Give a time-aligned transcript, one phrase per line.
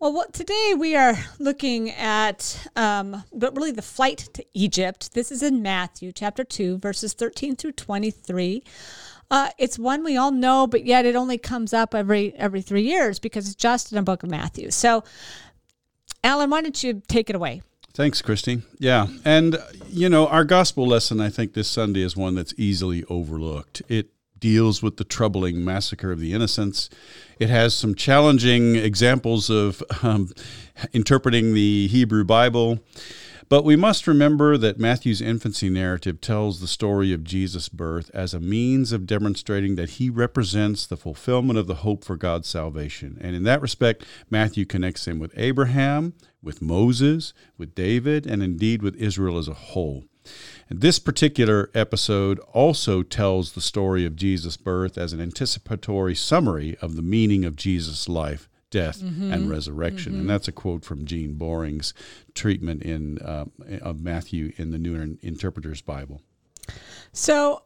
[0.00, 5.12] Well, what, today we are looking at, um, but really the flight to Egypt.
[5.12, 8.64] This is in Matthew chapter 2, verses 13 through 23.
[9.30, 12.84] Uh, it's one we all know, but yet it only comes up every every three
[12.84, 14.70] years because it's just in a book of Matthew.
[14.70, 15.04] So,
[16.24, 17.60] Alan, why don't you take it away?
[17.92, 18.62] Thanks, Christy.
[18.78, 19.06] Yeah.
[19.26, 23.82] And, you know, our gospel lesson, I think, this Sunday is one that's easily overlooked.
[23.86, 26.88] It deals with the troubling massacre of the innocents.
[27.40, 30.28] It has some challenging examples of um,
[30.92, 32.80] interpreting the Hebrew Bible.
[33.48, 38.34] But we must remember that Matthew's infancy narrative tells the story of Jesus' birth as
[38.34, 43.18] a means of demonstrating that he represents the fulfillment of the hope for God's salvation.
[43.22, 46.12] And in that respect, Matthew connects him with Abraham,
[46.42, 50.04] with Moses, with David, and indeed with Israel as a whole.
[50.70, 56.94] This particular episode also tells the story of Jesus' birth as an anticipatory summary of
[56.94, 59.32] the meaning of Jesus' life, death, mm-hmm.
[59.32, 60.12] and resurrection.
[60.12, 60.20] Mm-hmm.
[60.20, 61.92] And that's a quote from Gene Boring's
[62.34, 63.46] treatment in uh,
[63.82, 66.22] of Matthew in the New Interpreter's Bible.
[67.12, 67.64] So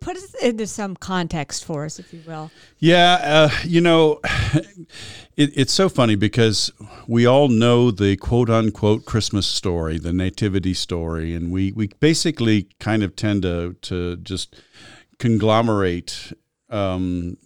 [0.00, 2.50] put it into some context for us, if you will.
[2.78, 4.20] Yeah, uh, you know,
[4.54, 6.70] it, it's so funny because
[7.06, 12.68] we all know the quote unquote Christmas story, the nativity story, and we, we basically
[12.78, 14.56] kind of tend to, to just
[15.18, 16.32] conglomerate
[16.70, 17.36] um,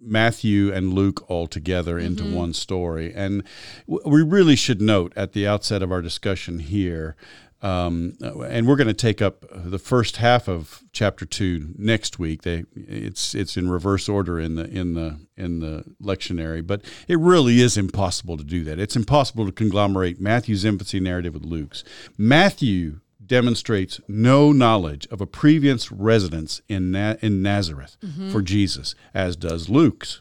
[0.00, 2.34] Matthew and Luke all together into mm-hmm.
[2.34, 3.12] one story.
[3.14, 3.42] And
[3.86, 7.16] we really should note at the outset of our discussion here
[7.60, 12.42] um, and we're going to take up the first half of chapter two next week.
[12.42, 17.18] They, it's it's in reverse order in the in the in the lectionary, but it
[17.18, 18.78] really is impossible to do that.
[18.78, 21.82] It's impossible to conglomerate Matthew's infancy narrative with Luke's.
[22.16, 28.30] Matthew demonstrates no knowledge of a previous residence in Na- in Nazareth mm-hmm.
[28.30, 30.20] for Jesus, as does Luke's.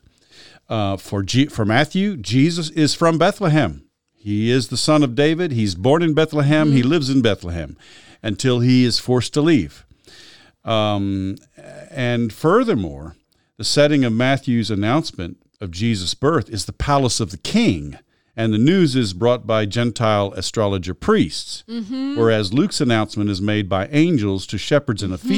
[0.68, 3.87] Uh, for G- for Matthew, Jesus is from Bethlehem
[4.28, 5.54] he is the son of David.
[5.54, 6.68] He's born in Bethlehem.
[6.68, 6.76] Mm-hmm.
[6.76, 7.78] He lives in Bethlehem
[8.22, 9.86] until he is forced to leave.
[10.66, 11.38] Um,
[11.90, 13.16] and furthermore,
[13.56, 18.00] the setting of Matthew's announcement of Jesus' birth is the palace of the king,
[18.36, 22.18] and the news is brought by Gentile astrologer priests, mm-hmm.
[22.18, 25.30] whereas Luke's announcement is made by angels to shepherds in a mm-hmm.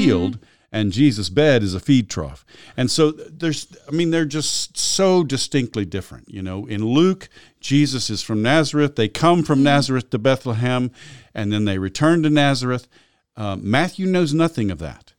[0.72, 2.46] And Jesus' bed is a feed trough.
[2.78, 6.30] And so there's, I mean, they're just so distinctly different.
[6.30, 8.96] You know, in Luke, Jesus is from Nazareth.
[8.96, 9.64] They come from.
[9.64, 10.92] Nazareth to Bethlehem,
[11.34, 12.88] and then they return to Nazareth.
[13.36, 15.14] Uh, Matthew knows nothing of that.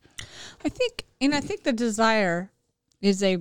[0.63, 2.51] I think, and I think the desire
[3.01, 3.39] is a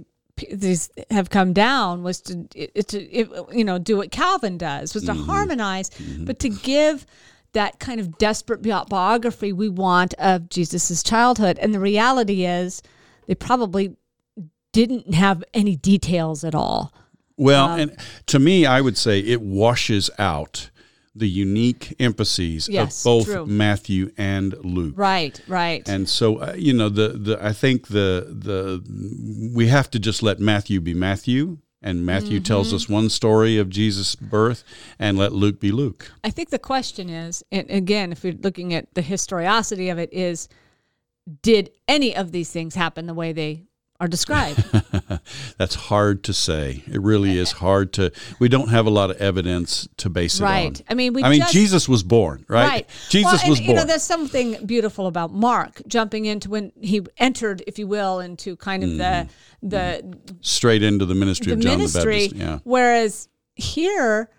[0.50, 5.04] these have come down was to, it, to you know do what Calvin does was
[5.04, 5.24] to mm-hmm.
[5.24, 6.24] harmonize, mm-hmm.
[6.24, 7.06] but to give
[7.52, 11.58] that kind of desperate biography we want of Jesus's childhood.
[11.58, 12.82] And the reality is,
[13.26, 13.96] they probably
[14.72, 16.92] didn't have any details at all.
[17.36, 17.96] Well, um, and
[18.26, 20.70] to me, I would say it washes out
[21.14, 23.46] the unique emphases yes, of both true.
[23.46, 24.94] Matthew and Luke.
[24.96, 25.86] Right, right.
[25.88, 30.22] And so uh, you know the the I think the the we have to just
[30.22, 32.44] let Matthew be Matthew and Matthew mm-hmm.
[32.44, 34.64] tells us one story of Jesus' birth,
[34.98, 36.12] and let Luke be Luke.
[36.22, 40.12] I think the question is, and again, if you're looking at the historicity of it,
[40.12, 40.48] is
[41.42, 43.64] did any of these things happen the way they
[44.00, 44.64] are described?
[45.58, 46.82] That's hard to say.
[46.86, 48.10] It really is hard to.
[48.38, 50.58] We don't have a lot of evidence to base it right.
[50.58, 50.64] on.
[50.64, 50.82] Right.
[50.88, 51.22] I mean, we.
[51.22, 52.66] I mean, just, Jesus was born, right?
[52.66, 52.90] Right.
[53.10, 53.68] Jesus well, and, was born.
[53.68, 58.20] You know, there's something beautiful about Mark jumping into when he entered, if you will,
[58.20, 58.98] into kind of mm.
[58.98, 59.68] the mm-hmm.
[59.68, 60.36] the mm-hmm.
[60.40, 62.36] straight into the ministry the of John ministry, the Baptist.
[62.36, 62.58] Yeah.
[62.64, 64.30] Whereas here,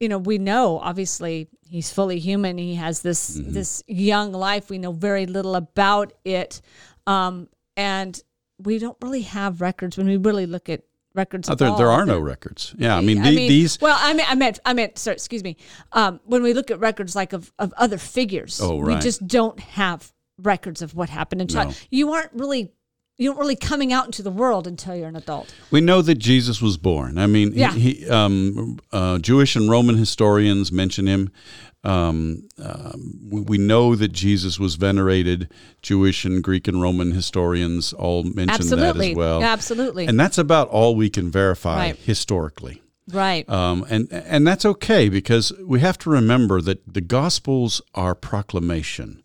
[0.00, 2.56] you know, we know obviously he's fully human.
[2.56, 3.52] He has this mm-hmm.
[3.52, 4.70] this young life.
[4.70, 6.62] We know very little about it,
[7.06, 8.20] um, and
[8.58, 10.82] we don't really have records when we really look at
[11.14, 11.48] records.
[11.48, 12.74] Oh, there, there are no records.
[12.78, 13.80] Yeah, I mean, the, mean, these.
[13.80, 14.98] Well, I mean, I meant, I meant.
[14.98, 15.56] Sorry, excuse me.
[15.92, 18.96] Um, when we look at records like of, of other figures, oh, right.
[18.96, 21.70] we just don't have records of what happened in China.
[21.70, 21.76] No.
[21.90, 22.72] You aren't really.
[23.18, 25.52] You aren't really coming out into the world until you're an adult.
[25.72, 27.18] We know that Jesus was born.
[27.18, 27.72] I mean, yeah.
[27.72, 31.32] he, he um, uh, Jewish and Roman historians mention him.
[31.82, 32.92] Um, uh,
[33.28, 35.52] we know that Jesus was venerated.
[35.82, 39.08] Jewish and Greek and Roman historians all mention Absolutely.
[39.08, 39.42] that as well.
[39.42, 40.06] Absolutely.
[40.06, 41.96] And that's about all we can verify right.
[41.96, 42.82] historically.
[43.10, 43.48] Right.
[43.48, 49.22] Um, and and that's okay because we have to remember that the Gospels are proclamation.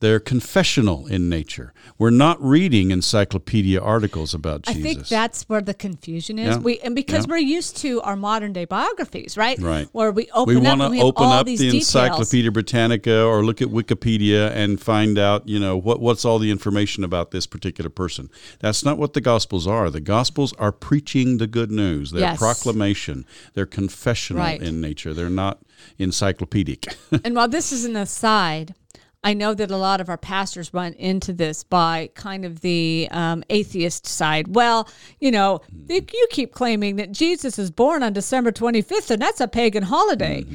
[0.00, 1.72] They're confessional in nature.
[1.98, 4.80] We're not reading encyclopedia articles about Jesus.
[4.80, 6.56] I think that's where the confusion is.
[6.56, 6.58] Yeah.
[6.58, 7.32] We and because Yeah.
[7.32, 9.58] we're used to our modern day biographies, right?
[9.58, 9.88] Right.
[9.92, 11.74] Where we open we up we open all up the details.
[11.94, 16.50] Encyclopedia Britannica or look at Wikipedia and find out, you know, what what's all the
[16.50, 18.30] information about this particular person.
[18.60, 19.90] That's not what the Gospels are.
[19.90, 22.10] The Gospels are preaching the good news.
[22.10, 22.38] They're Yes.
[22.38, 23.26] proclamation.
[23.54, 24.62] They're confessional Right.
[24.62, 25.12] in nature.
[25.12, 25.58] They're not
[25.98, 26.96] encyclopedic.
[27.24, 28.74] and while this is an aside,
[29.22, 33.06] I know that a lot of our pastors run into this by kind of the
[33.10, 34.54] um, atheist side.
[34.54, 34.88] Well,
[35.20, 39.40] you know, they, you keep claiming that Jesus is born on December 25th, and that's
[39.40, 40.46] a pagan holiday.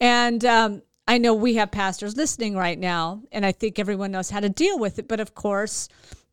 [0.00, 4.30] And um, I know we have pastors listening right now, and I think everyone knows
[4.30, 5.08] how to deal with it.
[5.08, 5.88] But of course,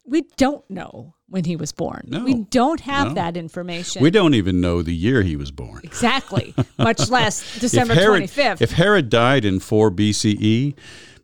[0.06, 2.06] we don't know when he was born.
[2.08, 2.24] No.
[2.24, 3.14] we don't have No.
[3.16, 4.02] that information.
[4.04, 5.82] we don't even know the year he was born.
[5.84, 8.62] exactly, much less December if Herod, 25th.
[8.62, 10.76] If Herod died in 4 BCE,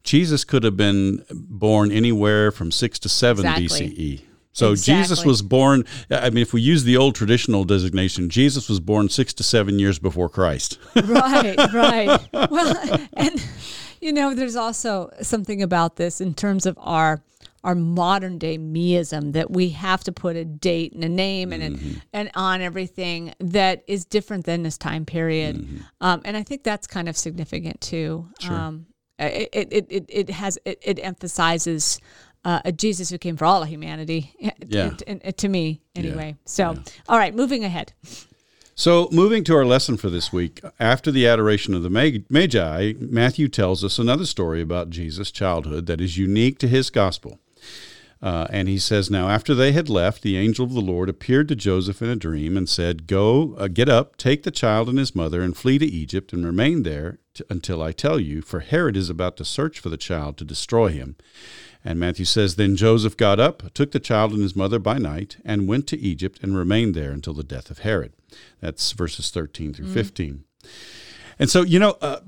[0.03, 3.89] Jesus could have been born anywhere from 6 to 7 Exactly.
[3.89, 4.21] BCE.
[4.51, 8.79] So Jesus was born, I mean, if we use the old traditional designation, Jesus was
[8.79, 10.79] born six to seven years before Christ.
[10.95, 12.19] right, right.
[12.33, 13.45] Well, and
[14.01, 17.21] you know, there's also something about this in terms of our
[17.61, 21.61] our modern day meism that we have to put a date and a name and
[21.61, 25.67] an, and on everything that is different than this time period.
[25.99, 28.29] Um, and I think that's kind of significant too.
[28.47, 28.85] Um,
[29.27, 31.99] it, it, it, it, it has it, it emphasizes
[32.45, 34.33] uh, a Jesus who came for all of humanity.
[34.39, 34.89] Yeah.
[34.91, 36.35] To, to- to me, anyway.
[36.45, 36.77] So,
[37.07, 37.93] all right, moving ahead.
[38.75, 41.89] So, moving to our lesson for this week, after the adoration of the
[42.29, 47.39] Magi, Matthew tells us another story about Jesus' childhood that is unique to his gospel.
[48.21, 51.47] Uh, and he says, Now, after they had left, the angel of the Lord appeared
[51.47, 54.99] to Joseph in a dream and said, Go, uh, get up, take the child and
[54.99, 58.59] his mother, and flee to Egypt, and remain there t- until I tell you, for
[58.59, 61.15] Herod is about to search for the child to destroy him.
[61.85, 65.37] And Matthew says, Then Joseph got up, took the child and his mother by night,
[65.45, 68.11] and went to Egypt and remained there until the death of Herod.
[68.59, 70.43] That's verses 13 through 15.
[71.39, 72.19] And so, you know, uh,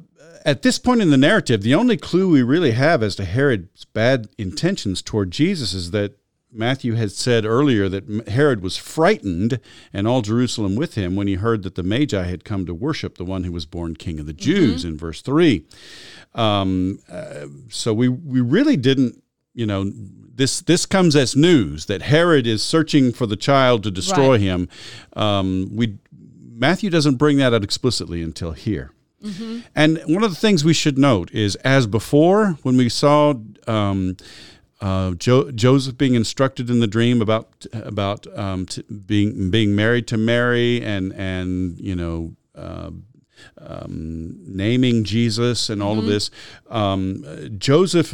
[0.46, 3.86] at this point in the narrative, the only clue we really have as to Herod's
[3.86, 6.18] bad intentions toward Jesus is that
[6.54, 9.60] Matthew had said earlier that Herod was frightened
[9.94, 13.18] and all Jerusalem with him when he heard that the Magi had come to worship
[13.18, 15.66] the one who was born King of the Jews in verse 3.
[16.36, 19.24] Um, uh, so we, we really didn't,
[19.54, 19.90] you know,
[20.34, 24.42] this this comes as news that Herod is searching for the child to destroy Right.
[24.42, 24.70] him.
[25.14, 25.98] Um, we
[26.56, 28.92] Matthew doesn't bring that out explicitly until here.
[29.76, 33.36] And one of the things we should note is, as before, when we saw
[33.68, 34.18] um,
[34.82, 40.08] uh, jo- Joseph being instructed in the dream about about um, t- being being married
[40.08, 42.36] to Mary and and you know.
[42.56, 42.92] Uh,
[43.58, 46.30] um, naming Jesus and all of this.
[46.70, 47.26] Um,
[47.58, 48.14] Joseph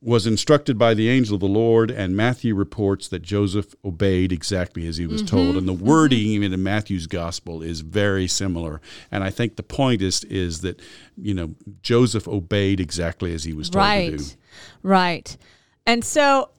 [0.00, 4.86] was instructed by the angel of the Lord, and Matthew reports that Joseph obeyed exactly
[4.86, 5.56] as he was mm-hmm, told.
[5.56, 5.86] And the mm-hmm.
[5.86, 8.80] wording, even in Matthew's gospel, is very similar.
[9.10, 10.80] And I think the point is is that
[11.16, 14.16] you know Joseph obeyed exactly as he was told to do.
[14.16, 14.36] Right,
[14.82, 15.36] right.
[15.84, 16.50] And so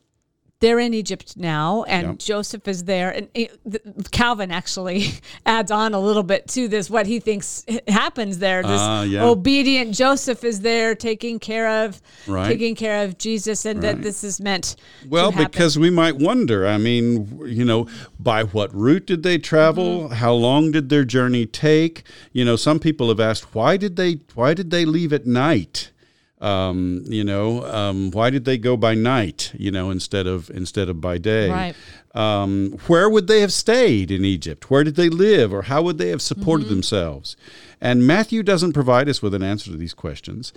[0.62, 2.18] they're in Egypt now, and Yep.
[2.20, 3.12] Joseph is there.
[3.12, 5.06] And it, Calvin actually
[5.46, 8.62] adds on a little bit to this what he thinks happens there.
[8.62, 9.24] This Ah, yeah.
[9.24, 12.48] obedient Joseph is there taking care of Right.
[12.48, 14.76] taking care of Jesus, and that this is meant.
[15.08, 16.68] Well, to because we might wonder.
[16.68, 17.88] I mean, you know,
[18.20, 20.04] by what route did they travel?
[20.04, 20.14] Mm-hmm.
[20.16, 22.04] How long did their journey take?
[22.34, 25.92] You know, some people have asked why did they why did they leave at night?
[26.42, 29.52] Um, you know, um, why did they go by night?
[29.58, 31.50] You know, instead of instead of by day.
[31.50, 31.76] Right.
[32.16, 34.70] Um, where would they have stayed in Egypt?
[34.72, 36.74] Where did they live, or how would they have supported Mm-hmm.
[36.76, 37.36] themselves?
[37.82, 40.54] And Matthew doesn't provide us with an answer to these questions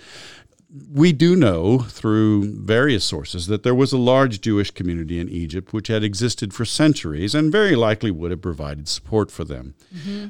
[0.91, 5.71] we do know through various sources that there was a large Jewish community in Egypt
[5.71, 9.75] which had existed for centuries and very likely would have provided support for them.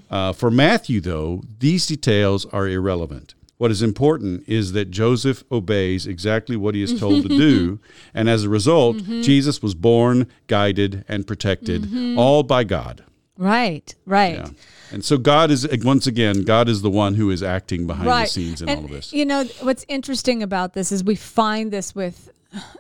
[0.10, 3.36] Uh, for Matthew, though, these details are irrelevant.
[3.58, 7.80] What is important is that Joseph obeys exactly what he is told to do,
[8.14, 9.22] and as a result, mm-hmm.
[9.22, 12.18] Jesus was born, guided, and protected, mm-hmm.
[12.18, 13.04] all by God.
[13.38, 14.36] right, right.
[14.36, 14.50] Yeah.
[14.92, 18.26] And so God is once again, God is the one who is acting behind right.
[18.26, 19.12] the scenes in and, all of this.
[19.12, 22.33] You know what's interesting about this is we find this with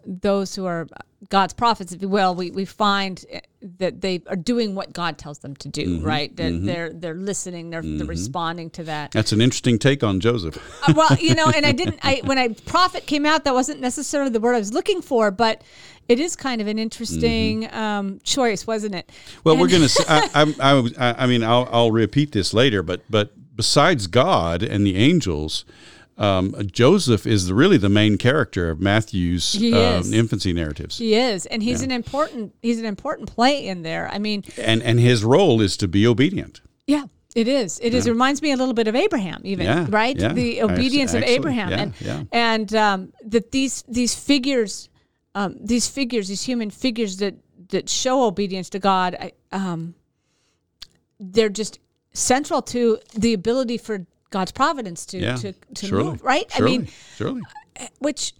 [0.05, 0.87] those who are
[1.29, 2.35] God's prophets, if you will.
[2.35, 3.23] We we find
[3.79, 5.97] that they are doing what God tells them to do.
[5.97, 6.05] Mm-hmm.
[6.05, 6.35] Right?
[6.35, 7.69] That they're they're listening.
[7.69, 9.11] They're they're responding to that.
[9.11, 10.57] That's an interesting take on Joseph.
[10.87, 11.99] Uh, well, you know, and I didn't.
[12.03, 15.31] I when I prophet came out, that wasn't necessarily the word I was looking for,
[15.31, 15.63] but
[16.07, 19.07] it is kind of an interesting um, choice, wasn't it?
[19.07, 19.39] Mm-hmm.
[19.43, 20.05] Well, we're going to.
[20.07, 24.61] I, I, I, I I mean, I'll, I'll repeat this later, but but besides God
[24.63, 25.65] and the angels,
[26.17, 31.45] um, Joseph is the, really the main character of Matthew's um, infancy narratives, He is,
[31.47, 34.07] and he's an important he's an important play in there.
[34.11, 36.61] I mean, and and his role is to be obedient.
[36.87, 37.05] yeah,
[37.35, 37.79] it is.
[37.81, 38.05] It is.
[38.05, 40.15] It reminds me a little bit of Abraham, even Yeah, right?
[40.15, 40.33] yeah.
[40.33, 41.23] The obedience of.
[41.23, 42.23] Abraham, Yeah, and yeah.
[42.31, 44.89] and um, that these these figures,
[45.33, 47.35] um, these figures, these human figures that
[47.69, 49.95] that show obedience to God, I, um,
[51.19, 51.79] they're just
[52.11, 54.05] central to the ability for
[54.37, 56.23] God's providence to Yeah, to, to surely, move.
[56.23, 56.47] Right?
[56.51, 56.87] Surely, I mean,
[57.17, 57.41] surely.
[57.99, 58.33] which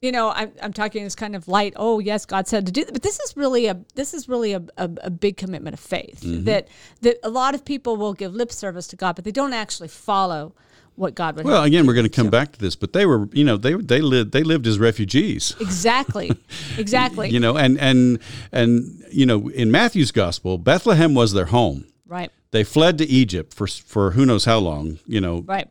[0.00, 2.84] you know I'm, I'm talking this kind of light oh yes god said to do
[2.84, 5.80] that but this is really a this is really a, a, a big commitment of
[5.80, 6.44] faith Mm-hmm.
[6.50, 6.66] that
[7.02, 9.88] that a lot of people will give lip service to god but they don't actually
[9.88, 10.54] follow
[10.96, 13.26] what god would Well, again, we're going to come back to this, but they were,
[13.32, 15.54] you know, they they lived they lived as refugees.
[15.58, 16.28] exactly
[16.78, 18.18] exactly You know, and and
[18.52, 18.70] and
[19.10, 21.86] you know, in Matthew's gospel, Bethlehem was their home.
[22.12, 25.68] Right They fled to Egypt for for who knows how long, you know, right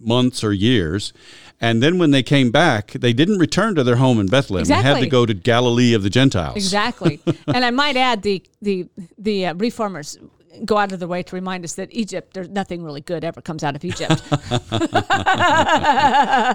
[0.00, 1.12] months or years.
[1.60, 4.66] And then when they came back, they didn't return to their home in Bethlehem.
[4.66, 6.56] They had to go to Galilee of the Gentiles.
[6.56, 7.20] exactly
[7.54, 8.86] and i might add the the
[9.18, 10.18] the uh, reformers
[10.64, 13.40] go out of their way to remind us that egypt there's nothing really good ever
[13.40, 14.22] comes out of egypt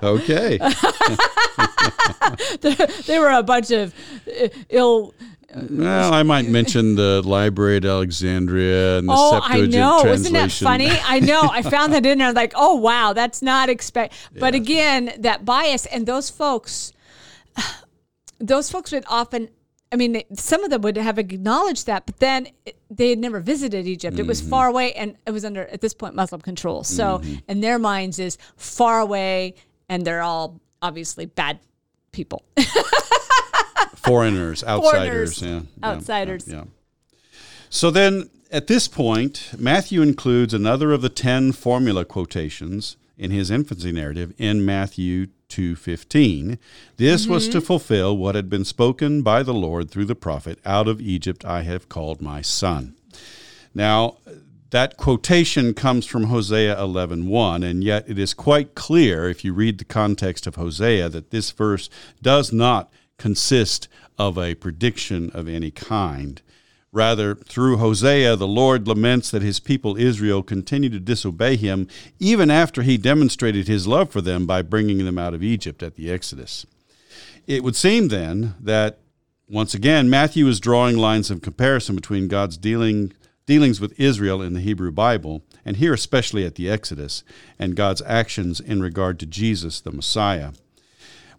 [0.04, 0.58] Okay.
[3.08, 3.94] they were a bunch of
[4.27, 5.13] uh, ill
[5.70, 10.02] well, I might mention the Library at Alexandria and the Oh, I know.
[10.02, 10.10] translation.
[10.10, 10.90] Isn't that funny?
[11.06, 11.42] I know.
[11.52, 12.34] I found that in there.
[12.34, 14.14] Like, oh wow, that's not expect.
[14.40, 16.94] But again, that bias and those folks,
[18.40, 19.50] those folks would often.
[19.90, 23.40] I mean, some of them would have acknowledged that, but then it, they had never
[23.40, 24.20] visited Egypt.
[24.20, 24.50] It was Mm-hmm.
[24.50, 26.84] far away, and it was under at this point Muslim control.
[26.84, 29.56] So, in their minds, is far away,
[29.88, 31.60] and they're all obviously bad
[32.12, 32.44] people.
[34.08, 36.48] foreigners, outsiders, Foreigners, yeah, outsiders.
[36.48, 36.64] Yeah.
[37.70, 43.50] So then, at this point, Matthew includes another of the ten formula quotations in his
[43.52, 46.58] infancy narrative in Matthew two fifteen.
[46.98, 47.52] This was Mm-hmm.
[47.54, 51.46] to fulfill what had been spoken by the Lord through the prophet, "Out of Egypt
[51.46, 52.96] I have called my son."
[53.74, 54.18] Now,
[54.72, 59.78] that quotation comes from Hosea 11:1 and yet it is quite clear if you read
[59.78, 61.90] the context of Hosea that this verse
[62.22, 66.41] does not consist of a prediction of any kind.
[66.91, 71.88] Rather, through Hosea, the Lord laments that his people Israel continue to disobey him
[72.19, 75.95] even after he demonstrated his love for them by bringing them out of Egypt at
[75.95, 76.65] the Exodus.
[77.45, 79.00] It would seem then that
[79.50, 83.13] once again Matthew is drawing lines of comparison between God's dealing
[83.45, 87.24] dealings with Israel in the Hebrew Bible, and here especially at the Exodus,
[87.57, 90.51] and God's actions in regard to Jesus the Messiah.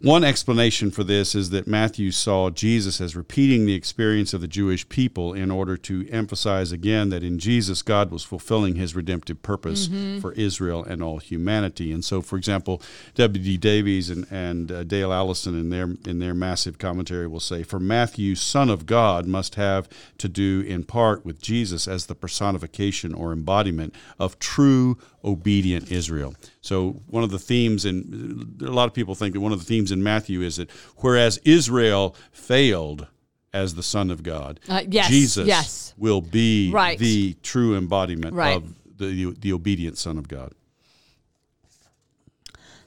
[0.01, 4.47] One explanation for this is that Matthew saw Jesus as repeating the experience of the
[4.47, 9.41] Jewish people in order to emphasize again that in Jesus, God was fulfilling his redemptive
[9.41, 9.89] purpose
[10.21, 11.91] for Israel and all humanity.
[11.91, 12.81] And so, for example,
[13.15, 13.57] W.D.
[13.57, 17.79] Davies and, and uh, Dale Allison in their, in their massive commentary will say, For
[17.79, 19.89] Matthew, Son of God must have
[20.19, 26.33] to do in part with Jesus as the personification or embodiment of true obedient Israel.
[26.61, 29.65] So one of the themes and a lot of people think that one of the
[29.65, 33.07] themes in Matthew is that whereas Israel failed
[33.53, 35.93] as the Son of God, Uh, yes, Jesus yes.
[35.97, 36.97] will be Right.
[36.99, 38.55] the true embodiment Right.
[38.57, 40.53] of the the obedient Son of God.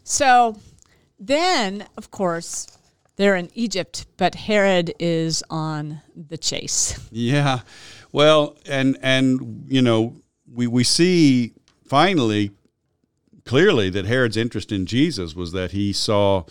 [0.04, 0.56] So
[1.18, 2.66] then, of course,
[3.16, 6.98] they're in Egypt, but Herod is on the chase.
[7.10, 7.60] Yeah.
[8.12, 10.14] Well, and and you know,
[10.52, 11.52] we we see
[11.92, 12.50] finally
[13.44, 16.44] clearly that Herod's interest in Jesus was that he saw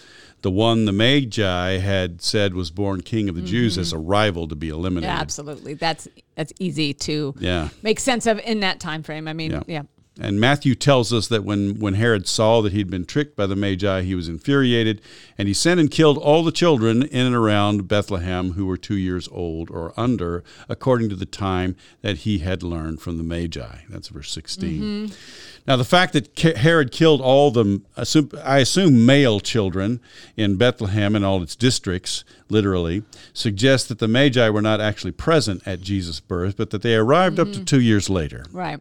[0.44, 4.48] the one the Magi had said was born king of the Jews as a rival
[4.48, 5.10] to be eliminated.
[5.10, 5.18] Mm-hmm.
[5.18, 5.74] Yeah, absolutely.
[5.74, 7.70] That's that's easy to Yeah.
[7.82, 9.28] make sense of in that time frame.
[9.28, 9.64] I mean, Yeah.
[9.66, 9.82] yeah.
[10.20, 13.56] And Matthew tells us that when, when Herod saw that he'd been tricked by the
[13.56, 15.02] Magi, he was infuriated,
[15.38, 18.98] and he sent and killed all the children in and around Bethlehem who were two
[18.98, 23.78] years old or under, according to the time that he had learned from the Magi.
[23.90, 24.82] That's verse 16.
[24.82, 25.14] Mm-hmm.
[25.68, 27.82] Now, the fact that Herod killed all the,
[28.44, 30.00] I assume, male children
[30.36, 33.04] in Bethlehem and all its districts, literally,
[33.34, 37.40] suggests that the Magi were not actually present at Jesus' birth, but that they arrived
[37.40, 38.46] up to two years later.
[38.52, 38.80] Right.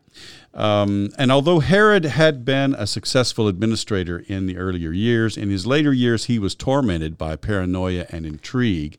[0.52, 5.64] Um, and although Herod had been a successful administrator in the earlier years, in his
[5.64, 8.99] later years he was tormented by paranoia and intrigue.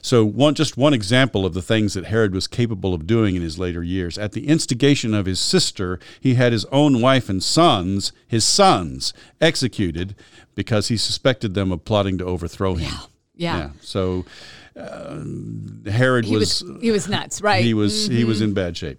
[0.00, 3.42] So, one just one example of the things that Herod was capable of doing in
[3.42, 4.16] his later years.
[4.16, 9.12] At the instigation of his sister, he had his own wife and sons, his sons,
[9.40, 10.14] executed
[10.54, 12.92] because he suspected them of plotting to overthrow him.
[13.34, 13.56] Yeah.
[13.56, 13.70] yeah.
[13.80, 14.24] So,
[14.76, 15.20] uh,
[15.90, 17.64] Herod He was was, he was nuts, right?
[17.64, 18.98] he was he was in bad shape.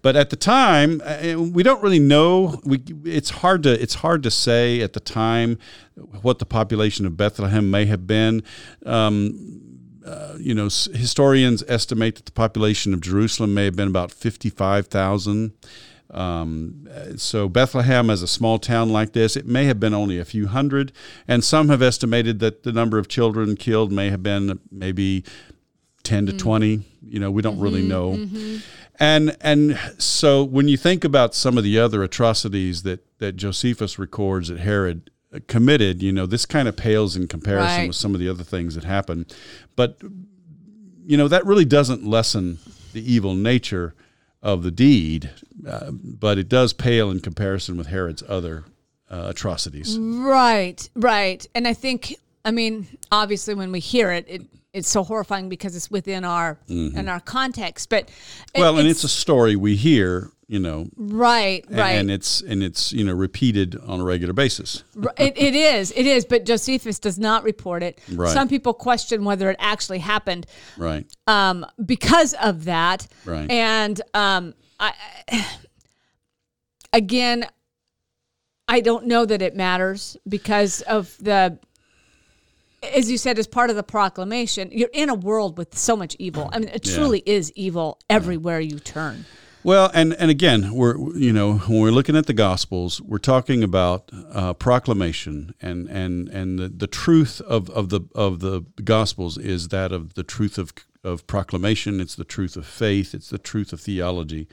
[0.00, 2.60] But at the time, uh, we don't really know.
[2.64, 5.58] We it's hard to it's hard to say at the time
[6.22, 8.42] what the population of Bethlehem may have been.
[8.86, 9.60] Um,
[10.06, 14.86] uh, you know, historians estimate that the population of Jerusalem may have been about fifty-five
[14.86, 15.52] thousand.
[16.10, 20.24] Um, so Bethlehem, as a small town like this, it may have been only a
[20.24, 20.92] few hundred,
[21.26, 25.24] and some have estimated that the number of children killed may have been maybe
[26.02, 26.38] ten to mm-hmm.
[26.38, 26.82] twenty.
[27.02, 28.12] You know, we don't mm-hmm, really know.
[28.12, 28.56] Mm-hmm.
[28.98, 33.98] And and so when you think about some of the other atrocities that that Josephus
[33.98, 35.10] records that Herod
[35.46, 37.86] committed, you know, this kind of pales in comparison right.
[37.88, 39.34] with some of the other things that happened.
[39.76, 40.00] But
[41.06, 42.58] you know, that really doesn't lessen
[42.92, 43.94] the evil nature
[44.42, 45.30] of the deed,
[45.66, 48.64] uh, but it does pale in comparison with Herod's other
[49.10, 49.98] uh, atrocities.
[49.98, 51.46] Right, right.
[51.54, 52.14] And I think,
[52.44, 54.42] I mean, obviously, when we hear it, it
[54.72, 56.96] it's so horrifying because it's within our mm-hmm.
[56.96, 57.88] in our context.
[57.88, 58.10] But
[58.54, 62.40] it, well, and it's, it's, a story we hear, you know, right, right, and it's
[62.40, 64.82] and it's you know repeated on a regular basis.
[65.18, 66.24] it, it is, it is.
[66.24, 68.00] But Josephus does not report it.
[68.10, 68.32] Right.
[68.32, 70.46] Some people question whether it actually happened.
[70.78, 71.06] Right.
[71.26, 73.06] Um, because of that.
[73.26, 73.50] Right.
[73.50, 74.94] And um, I
[76.92, 77.46] again.
[78.70, 81.58] I don't know that it matters because of the
[82.82, 86.14] as you said, as part of the proclamation, you're in a world with so much
[86.18, 86.48] evil.
[86.52, 89.24] I mean, it truly is evil everywhere you turn.
[89.64, 93.64] Well, and and again, we're you know when we're looking at the Gospels, we're talking
[93.64, 99.36] about uh, proclamation, and and and the, the truth of, of the of the Gospels
[99.36, 100.72] is that of the truth of
[101.02, 102.00] of proclamation.
[102.00, 103.14] It's the truth of faith.
[103.14, 104.46] It's the truth of theology.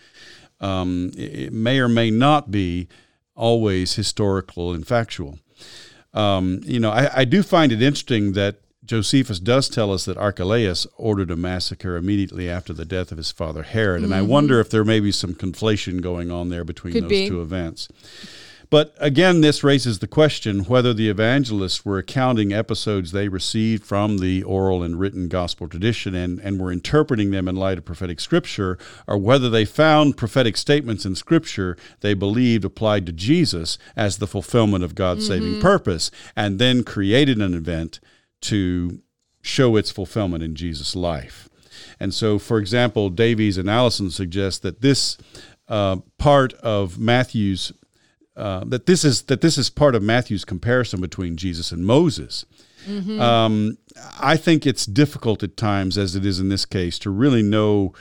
[0.60, 2.88] Um, it may or may not be
[3.36, 5.38] always historical and factual.
[6.14, 10.18] Um, you know, I, I do find it interesting that Josephus does tell us that
[10.18, 14.20] Archelaus ordered a massacre immediately after the death of his father Herod, and mm-hmm.
[14.20, 17.30] I wonder if there may be some conflation going on there between Could those be.
[17.30, 17.88] two events.
[18.70, 24.18] But again, this raises the question whether the evangelists were accounting episodes they received from
[24.18, 28.20] the oral and written gospel tradition and, and were interpreting them in light of prophetic
[28.20, 34.18] scripture, or whether they found prophetic statements in scripture they believed applied to Jesus as
[34.18, 35.44] the fulfillment of God's mm-hmm.
[35.44, 38.00] saving purpose, and then created an event
[38.46, 39.02] to
[39.42, 41.50] show its fulfillment in Jesus' life.
[42.00, 45.18] And so, for example, Davies and Allison suggest that this
[45.68, 47.72] uh, part of Matthew's
[48.36, 52.46] uh, that this is that this is part of Matthew's comparison between Jesus and Moses.
[52.86, 53.20] Mm-hmm.
[53.20, 53.78] Um,
[54.20, 57.94] I think it's difficult at times, as it is in this case, to really know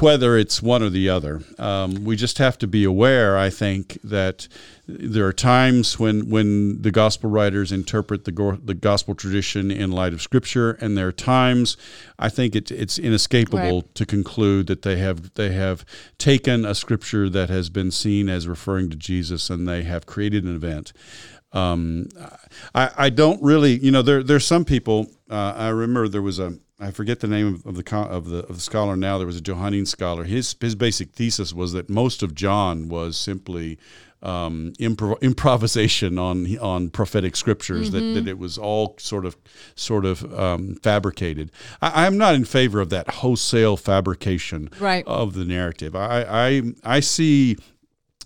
[0.00, 1.42] whether it's one or the other.
[1.58, 4.46] Um, we just have to be aware, I think, that
[4.86, 9.90] there are times when, when the gospel writers interpret the, go- the gospel tradition in
[9.90, 11.78] light of scripture, and there are times
[12.18, 13.94] I think it, it's inescapable right.
[13.94, 15.84] to conclude that they have they have
[16.18, 20.44] taken a scripture that has been seen as referring to Jesus and they have created
[20.44, 20.92] an event.
[21.52, 22.08] Um,
[22.74, 25.06] I, I don't really, you know, there there's some people.
[25.30, 28.56] Uh, I remember there was a I forget the name of, the of the of
[28.56, 29.16] the scholar now.
[29.18, 30.24] There was a Johannine scholar.
[30.24, 33.78] His his basic thesis was that most of John was simply
[34.24, 37.90] um, improv- improvisation on on prophetic scriptures.
[37.90, 38.14] Mm-hmm.
[38.14, 39.36] That, that it was all sort of
[39.76, 41.52] sort of um, fabricated.
[41.80, 45.06] I, am not in favor of that wholesale fabrication right.
[45.06, 45.94] of the narrative.
[45.94, 46.62] I I,
[46.96, 47.56] I see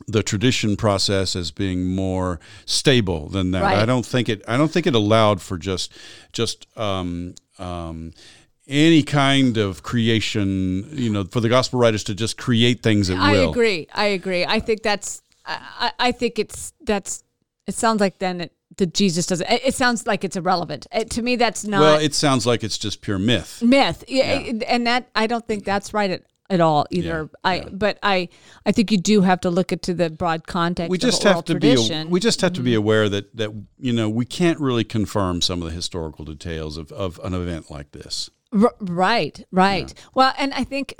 [0.07, 3.63] the tradition process as being more stable than that.
[3.63, 3.79] Right.
[3.79, 4.43] I don't think it.
[4.47, 5.93] I don't think it allowed for just
[6.33, 8.13] just um, um,
[8.67, 13.19] any kind of creation, you know, for the gospel writers to just create things at
[13.19, 13.49] I will.
[13.49, 13.89] I agree.
[13.93, 14.45] I agree.
[14.45, 15.23] I think that's.
[15.47, 17.25] I, I think it's that's.
[17.67, 19.49] It sounds like then it, that Jesus doesn't.
[19.51, 20.87] It, it sounds like it's irrelevant.
[20.93, 21.81] It, to me, that's not.
[21.81, 23.63] Well, it sounds like it's just pure myth.
[23.63, 24.65] Myth, yeah, yeah.
[24.67, 27.29] and that I don't think that's right at, at all either.
[27.33, 27.69] Yeah, I yeah.
[27.71, 28.29] but I
[28.65, 30.91] I think you do have to look into the broad context.
[30.91, 32.07] We just have to tradition.
[32.07, 32.57] be we just have mm-hmm.
[32.57, 36.25] to be aware that that you know we can't really confirm some of the historical
[36.25, 38.31] details of of an event like this.
[38.53, 39.93] R- right, right.
[39.95, 40.05] Yeah.
[40.15, 40.95] Well, and I think,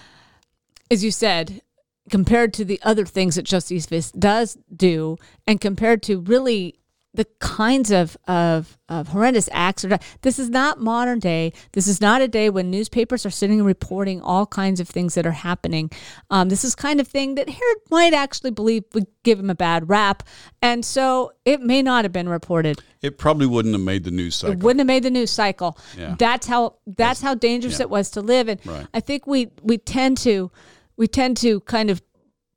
[0.90, 1.62] as you said,
[2.10, 6.78] compared to the other things that Josephus does do, and compared to really
[7.18, 9.84] the kinds of, of, of horrendous acts.
[9.84, 11.52] Are, this is not modern day.
[11.72, 15.14] This is not a day when newspapers are sitting and reporting all kinds of things
[15.14, 15.90] that are happening.
[16.30, 19.56] Um, this is kind of thing that Herod might actually believe would give him a
[19.56, 20.22] bad rap.
[20.62, 22.80] And so it may not have been reported.
[23.02, 24.52] It probably wouldn't have made the news cycle.
[24.52, 25.76] It wouldn't have made the news cycle.
[25.96, 26.14] Yeah.
[26.16, 27.86] That's how that's, that's how dangerous yeah.
[27.86, 28.46] it was to live.
[28.46, 28.86] And right.
[28.94, 30.52] I think we we tend to
[30.96, 32.00] we tend to kind of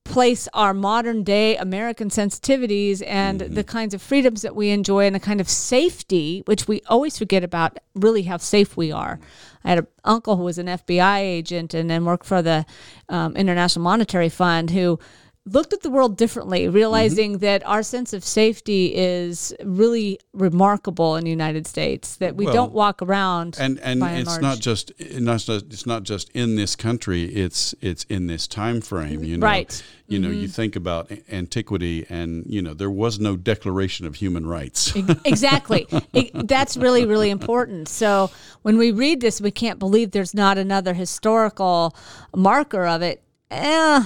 [0.04, 3.54] place our modern day American sensitivities and Mm-hmm.
[3.54, 7.18] the kinds of freedoms that we enjoy and the kind of safety, which we always
[7.18, 9.20] forget about, really how safe we are.
[9.64, 12.66] I had an uncle who was an FBI agent and then worked for the
[13.10, 15.00] um, International Monetary Fund who
[15.48, 16.76] looked at the world differently, Mm-hmm.
[16.76, 22.46] realizing that our sense of safety is really remarkable in the United States, that we
[22.46, 23.58] Well, don't walk around.
[23.60, 24.42] and and and it's large.
[24.42, 29.38] not just it's not just in this country it's it's in this time frame you
[29.38, 29.84] know Right.
[30.08, 34.46] you know you think about antiquity and you know there was no declaration of human
[34.46, 34.94] rights
[35.26, 35.88] exactly.
[36.14, 37.88] It- that's really, really important.
[37.88, 38.30] So
[38.62, 41.96] when we read this, we can't believe there's not another historical
[42.36, 43.24] marker of it.
[43.50, 44.04] Eh,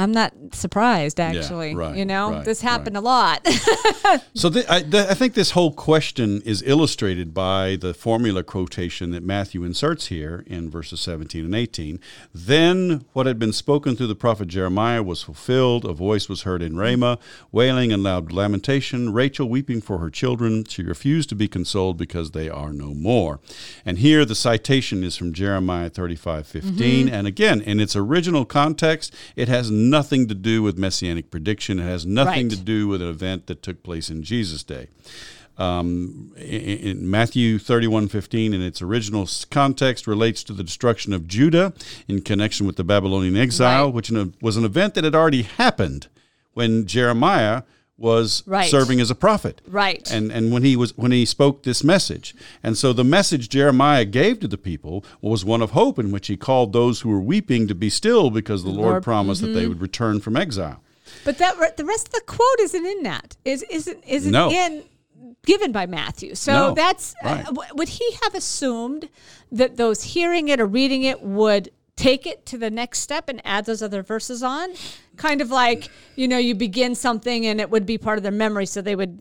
[0.00, 1.74] I'm not surprised, actually.
[1.74, 3.46] right, you know, right, this happened a lot.
[4.34, 9.10] So th- I, th- I think this whole question is illustrated by the formula quotation
[9.10, 12.00] that Matthew inserts here in verses 17 and 18.
[12.34, 15.84] Then what had been spoken through the prophet Jeremiah was fulfilled.
[15.84, 17.18] A voice was heard in Ramah,
[17.52, 20.64] wailing and loud lamentation, Rachel weeping for her children.
[20.64, 23.40] She refused to be consoled because they are no more.
[23.84, 27.06] And here the citation is from Jeremiah 35 15.
[27.06, 27.14] Mm-hmm.
[27.14, 31.78] And again, in its original context, it has nothing to do with messianic prediction.
[31.78, 32.50] It has nothing Right.
[32.50, 34.86] to do with an event that took place in Jesus' day.
[35.58, 41.74] Um, in, Matthew 31 15, in its original context, relates to the destruction of Judah
[42.08, 43.94] in connection with the Babylonian exile, Right.
[43.94, 46.06] which was an event that had already happened
[46.54, 47.62] when Jeremiah
[48.00, 48.70] was Right.
[48.70, 50.10] serving as a prophet right.
[50.10, 54.04] and and when he was when he spoke this message and so the message jeremiah
[54.06, 57.20] gave to the people was one of hope in which he called those who were
[57.20, 59.56] weeping to be still because the lord, Lord- promised that mm-hmm.
[59.56, 60.82] they would return from exile
[61.24, 63.36] but that the rest of the quote isn't in that.
[63.44, 64.50] Is isn't isn't No.
[64.50, 64.84] in
[65.44, 66.34] given by Matthew.
[66.34, 66.74] So No.
[66.74, 67.40] that's Right.
[67.40, 69.08] uh, w- would he have assumed
[69.50, 73.40] that those hearing it or reading it would take it to the next step and
[73.44, 74.70] add those other verses on?
[75.16, 78.32] Kind of like, you know, you begin something and it would be part of their
[78.32, 79.20] memory so they would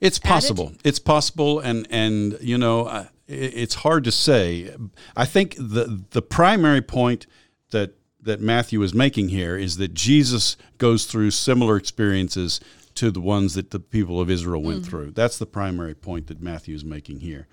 [0.00, 0.72] It's possible.
[0.84, 4.74] It's possible, and and you know, uh, it, it's hard to say.
[5.16, 7.26] I think the the primary point
[7.70, 12.60] that that Matthew is making here is that Jesus goes through similar experiences
[12.96, 15.12] to the ones that the people of Israel went through.
[15.12, 17.46] That's the primary point that Matthew is making here.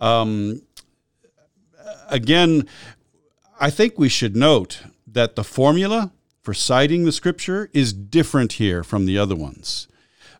[0.00, 0.62] Um,
[2.08, 2.68] again,
[3.58, 8.84] I think we should note that the formula for citing the scripture is different here
[8.84, 9.88] from the other ones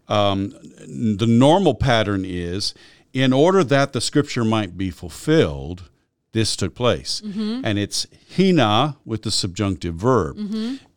[0.09, 0.55] um,
[0.87, 2.75] the normal pattern is
[3.13, 5.89] in order that the scripture might be fulfilled,
[6.33, 7.21] this took place.
[7.65, 10.37] And it's hina with the subjunctive verb.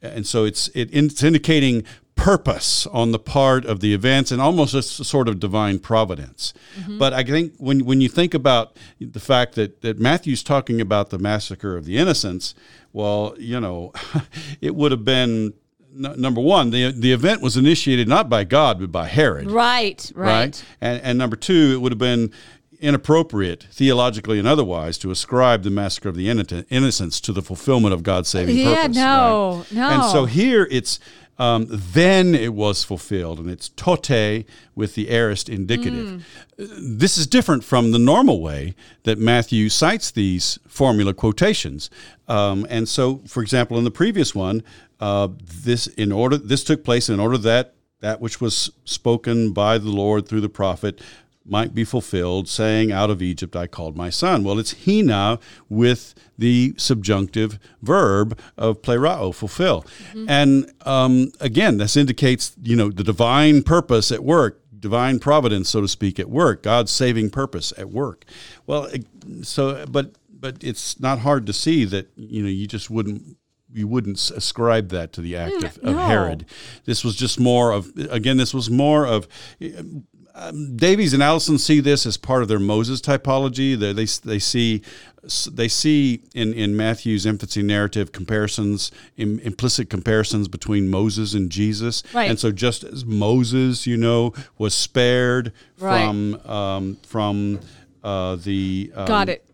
[0.02, 1.84] And so it's, it, it's indicating
[2.20, 6.54] purpose on the part of the events and almost a sort of divine providence.
[6.80, 6.98] Mm-hmm.
[6.98, 11.10] But I think when, when you think about the fact that, that Matthew's talking about
[11.10, 12.56] the massacre of the innocents,
[12.94, 13.94] well, you know,
[14.62, 15.54] it would have been
[15.92, 20.64] number one, the the event was initiated not by God but by Herod, Right, right.
[20.80, 22.32] And and number two, it would have been
[22.80, 28.04] inappropriate theologically and otherwise to ascribe the massacre of the innocents to the fulfillment of
[28.04, 28.96] God's saving Yeah, purpose.
[28.96, 29.72] no, right?
[29.74, 29.90] no.
[29.90, 31.00] And so here it's
[31.40, 36.22] um, then it was fulfilled, and it's tote with the aorist indicative.
[36.58, 37.00] Mm.
[37.00, 41.90] This is different from the normal way that Matthew cites these formula quotations.
[42.28, 44.64] Um, and so, for example, in the previous one,
[45.00, 49.78] uh, this in order this took place in order that that which was spoken by
[49.78, 51.02] the Lord through the prophet
[51.46, 54.44] might be fulfilled, saying, Out of Egypt I called my son.
[54.44, 59.86] Well, it's hina with the subjunctive verb of plerao, fulfill.
[60.28, 65.82] And um, again, this indicates, you know, the divine purpose at work, divine providence, so
[65.82, 68.26] to speak, at work, God's saving purpose at work.
[68.66, 68.90] Well,
[69.42, 73.38] so, but, but it's not hard to see that, you know, you just wouldn't
[73.72, 75.98] you wouldn't ascribe that to the act of, of no.
[75.98, 76.46] Herod.
[76.86, 78.38] This was just more of again.
[78.38, 79.28] This was more of
[80.40, 83.78] um, Davies and Allison see this as part of their Moses typology.
[83.78, 84.82] They they, they see
[85.52, 92.04] they see in, in Matthew's infancy narrative comparisons, im, implicit comparisons between Moses and Jesus.
[92.14, 92.30] Right.
[92.30, 96.06] And so, just as Moses, you know, was spared Right.
[96.08, 97.60] from um, from
[98.04, 99.46] uh, the um, Got it.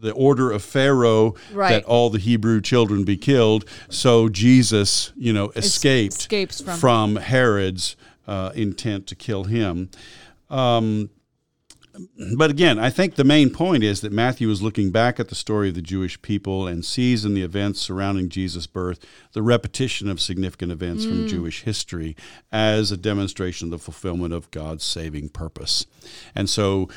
[0.00, 1.70] the order of Pharaoh Right.
[1.72, 3.66] that all the Hebrew children be killed.
[3.90, 7.94] So Jesus, you know, escaped escapes from- Herod's
[8.26, 9.90] uh, intent to kill him.
[10.50, 11.10] Um,
[12.36, 15.34] but again, I think the main point is that Matthew is looking back at the
[15.34, 20.08] story of the Jewish people and sees in the events surrounding Jesus' birth the repetition
[20.08, 22.16] of significant events from Jewish history
[22.52, 25.86] as a demonstration of the fulfillment of God's saving purpose.
[26.34, 26.88] And so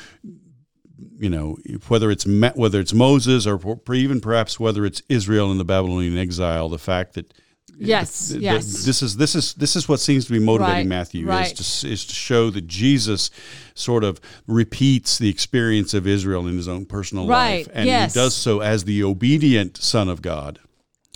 [1.18, 3.60] you know whether it's whether it's Moses or
[3.92, 7.34] even perhaps whether it's Israel in the Babylonian exile, the fact that
[7.78, 8.84] Yes, th- th- yes.
[8.84, 11.50] This is this is this is what seems to be motivating Right, Matthew right.
[11.60, 13.30] is to is to show that Jesus
[13.74, 18.14] sort of repeats the experience of Israel in his own personal Right, life, and yes.
[18.14, 20.60] he does so as the obedient Son of God,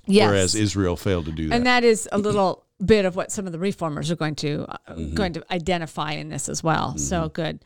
[0.07, 0.27] Yes.
[0.29, 1.55] whereas Israel failed to do that.
[1.55, 4.65] and that is a little bit of what some of the reformers are going to
[4.69, 5.15] uh, Mm-hmm.
[5.15, 6.97] going to identify in this as well.
[6.99, 7.61] So good.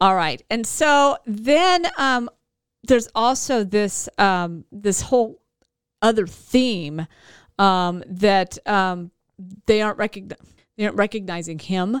[0.00, 2.28] All right, and so then um,
[2.82, 5.40] there's also this um, this whole
[6.00, 7.06] other theme
[7.62, 9.10] um, that um,
[9.66, 10.36] they aren't recogni-
[10.76, 12.00] they aren't recognizing him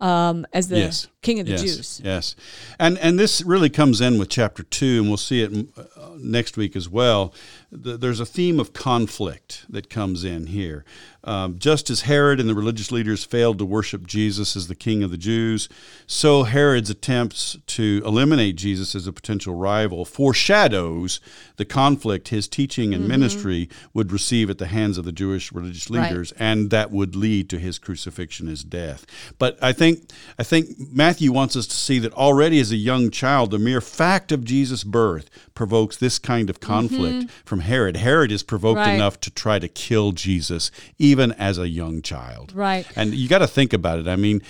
[0.00, 1.08] um, as the Yes.
[1.22, 2.00] King of the yes, Jews.
[2.04, 2.36] Yes,
[2.78, 6.56] and and this really comes in with chapter two, and we'll see it uh, next
[6.56, 7.34] week as well.
[7.70, 10.84] Th- There's a theme of conflict that comes in here.
[11.24, 15.02] Um, just as Herod and the religious leaders failed to worship Jesus as the King
[15.02, 15.68] of the Jews,
[16.06, 21.20] so Herod's attempts to eliminate Jesus as a potential rival foreshadows
[21.56, 25.84] the conflict his teaching and ministry would receive at the hands of the Jewish religious
[25.88, 25.94] Mm-hmm.
[25.96, 26.10] Right.
[26.10, 29.04] leaders and that would lead to his crucifixion, his death.
[29.38, 33.10] But I think I think Matthew wants us to see that already as a young
[33.10, 37.96] child, the mere fact of Jesus' birth provokes this kind of conflict from Herod.
[37.96, 38.78] Herod is provoked.
[38.78, 38.94] Right.
[38.94, 42.52] enough to try to kill Jesus even as a young child.
[42.54, 42.86] Right.
[42.96, 44.08] And you got to think about it.
[44.08, 44.42] I mean,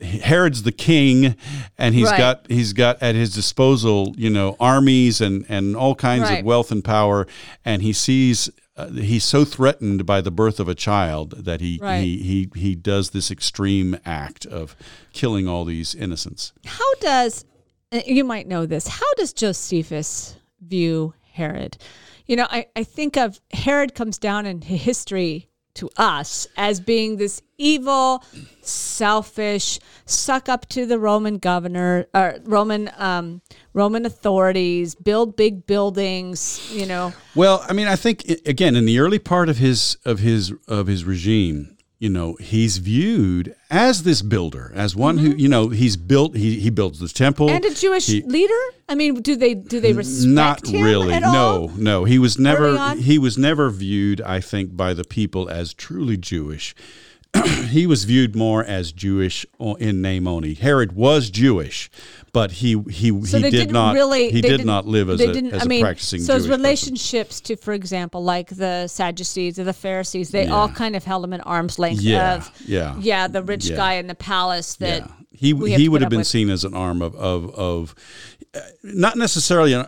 [0.00, 1.34] Herod's the king,
[1.76, 2.18] and he's Right.
[2.18, 6.38] got he's got at his disposal, you know, armies and and all kinds Right.
[6.40, 7.26] of wealth and power,
[7.64, 8.48] and he sees.
[8.76, 11.98] Uh, he's so threatened by the birth of a child that he, Right.
[11.98, 12.18] he
[12.54, 14.76] he he does this extreme act of
[15.12, 16.52] killing all these innocents.
[16.64, 17.44] How does
[18.06, 18.86] you might know this?
[18.86, 21.76] How does Josephus view Herod?
[22.28, 27.16] You know, I, I think of Herod comes down in history to us as being
[27.16, 28.22] this evil,
[28.60, 33.40] selfish, suck up to the Roman governor or Roman um,
[33.72, 36.70] Roman authorities, build big buildings.
[36.70, 40.18] You know, Well, I mean, I think again in the early part of his of
[40.18, 45.48] his of his regime, you know, he's viewed as this builder, as one who you
[45.48, 46.36] know he's built.
[46.36, 47.56] He he builds the temple Mm-hmm.
[47.56, 48.54] and a Jewish He- leader.
[48.88, 51.68] I mean, do they do they respect not really at all?
[51.68, 55.74] no no he was never he was never viewed i think by the people as
[55.74, 56.74] truly jewish
[57.68, 59.44] he was viewed more as jewish
[59.78, 61.90] in name only herod was jewish
[62.32, 64.30] but he he, So he did didn't not really.
[64.30, 66.62] he did not live as a, as I a mean, practicing so his Jewish person.
[66.62, 71.24] relationships to, for example, like the Sadducees or the Pharisees, they all kind of held
[71.24, 72.00] him at arm's length.
[72.02, 72.96] Yeah, of, yeah.
[73.00, 73.76] yeah, the rich Yeah.
[73.76, 75.00] guy in the palace that.
[75.02, 75.12] yeah.
[75.30, 76.26] He, he would have been with.
[76.26, 77.94] seen as an arm of, of, of
[78.56, 79.84] uh, not necessarily, uh,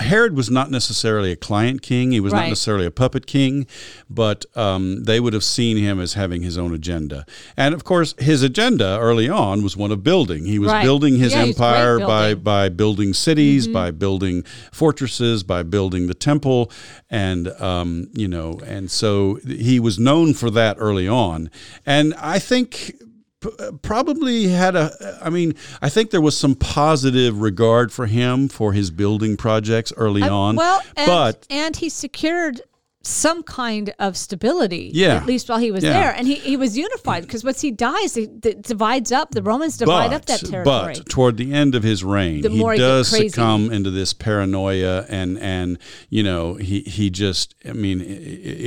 [0.00, 2.10] Herod was not necessarily a client king.
[2.10, 2.40] He was Right.
[2.40, 3.68] not necessarily a puppet king,
[4.10, 7.24] but um, they would have seen him as having his own agenda.
[7.56, 10.46] And of course, his agenda early on was one of building.
[10.46, 10.82] He was Right.
[10.82, 12.36] building his Yeah, great empire by, building.
[12.36, 12.44] Mm-hmm.
[12.44, 16.70] by building cities, by building fortresses, by building the temple.
[17.10, 21.50] And, um, you know, and so he was known for that early on.
[21.86, 22.94] And I think
[23.82, 24.90] probably had a
[25.22, 29.92] i mean i think there was some positive regard for him for his building projects
[29.96, 32.60] early Uh, on well, and, but and he secured
[33.02, 35.14] some kind of stability, Yeah.
[35.16, 35.92] at least while he was Yeah.
[35.92, 39.30] there, and he, he was unified because once he dies, he d- divides up.
[39.30, 40.94] The Romans divide up that territory.
[40.96, 45.38] but toward the end of his reign, The he does succumb into this paranoia, and
[45.38, 45.78] and
[46.10, 48.04] you know he he just I mean it,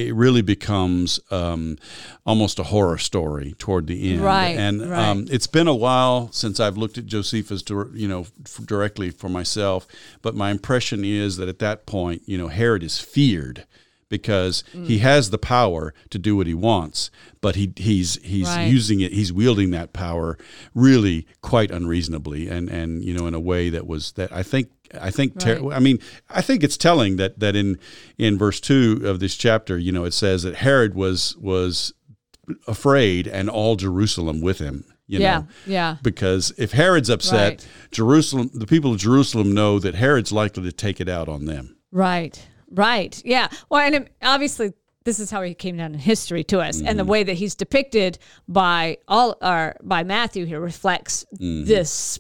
[0.08, 1.78] it really becomes um,
[2.26, 4.22] almost a horror story toward the end.
[4.22, 5.10] Right, and right.
[5.10, 7.63] Um, it's been a while since I've looked at Josephus,
[7.94, 8.26] you know,
[8.65, 9.88] directly for myself,
[10.22, 13.65] but my impression is that at that point, you know, Herod is feared.
[14.12, 14.86] Because Mm.
[14.86, 17.10] he has the power to do what he wants,
[17.41, 18.69] but he he's he's Right.
[18.71, 19.12] using it.
[19.13, 20.38] He's wielding that power
[20.76, 24.67] really quite unreasonably, and and you know in a way that was that I think
[25.02, 25.78] I think ter- Right.
[25.78, 25.97] I mean
[26.30, 27.80] I think it's telling that that in
[28.17, 31.93] in verse two of this chapter, you know, it says that Herod was was
[32.67, 34.84] afraid and all Jerusalem with him.
[35.08, 35.97] You yeah, know, yeah.
[36.04, 37.67] because if Herod's upset, Right.
[37.91, 41.76] Jerusalem, the people of Jerusalem know that Herod's likely to take it out on them.
[41.91, 43.21] Right, right.
[43.25, 43.47] Yeah.
[43.69, 46.88] Well, and it, obviously, this is how he came down in history to us, Mm-hmm.
[46.88, 51.65] and the way that he's depicted by all our by Matthew here reflects Mm-hmm.
[51.65, 52.19] this.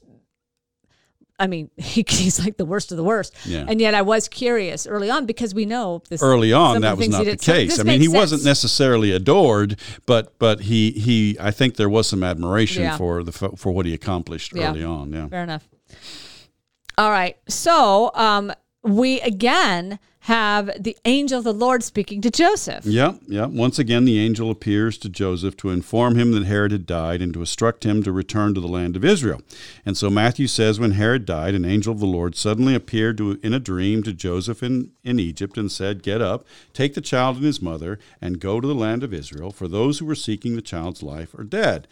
[1.39, 3.35] I mean, he, he's like the worst of the worst.
[3.45, 3.65] Yeah.
[3.67, 7.09] And yet, I was curious early on because we know this Early on, that was
[7.09, 7.37] not the.
[7.39, 7.79] So case.
[7.79, 12.07] I mean, he makes wasn't necessarily adored, but but he he I think there was
[12.07, 12.97] some admiration Yeah.
[12.97, 14.69] for the for what he accomplished Yeah.
[14.69, 15.11] early on.
[15.13, 15.27] Yeah.
[15.29, 15.67] Fair enough.
[16.97, 17.37] All right.
[17.47, 18.51] So, um,
[18.83, 22.85] we again have the angel of the Lord speaking to Joseph.
[22.85, 23.47] Yeah, yeah.
[23.47, 27.33] Once again, the angel appears to Joseph to inform him that Herod had died and
[27.33, 29.41] to instruct him to return to the land of Israel.
[29.83, 33.39] And so Matthew says, when Herod died, an angel of the Lord suddenly appeared to,
[33.41, 37.37] in a dream to Joseph in, in Egypt and said, Get up, take the child
[37.37, 40.55] and his mother, and go to the land of Israel, for those who were seeking
[40.55, 41.87] the child's life are dead.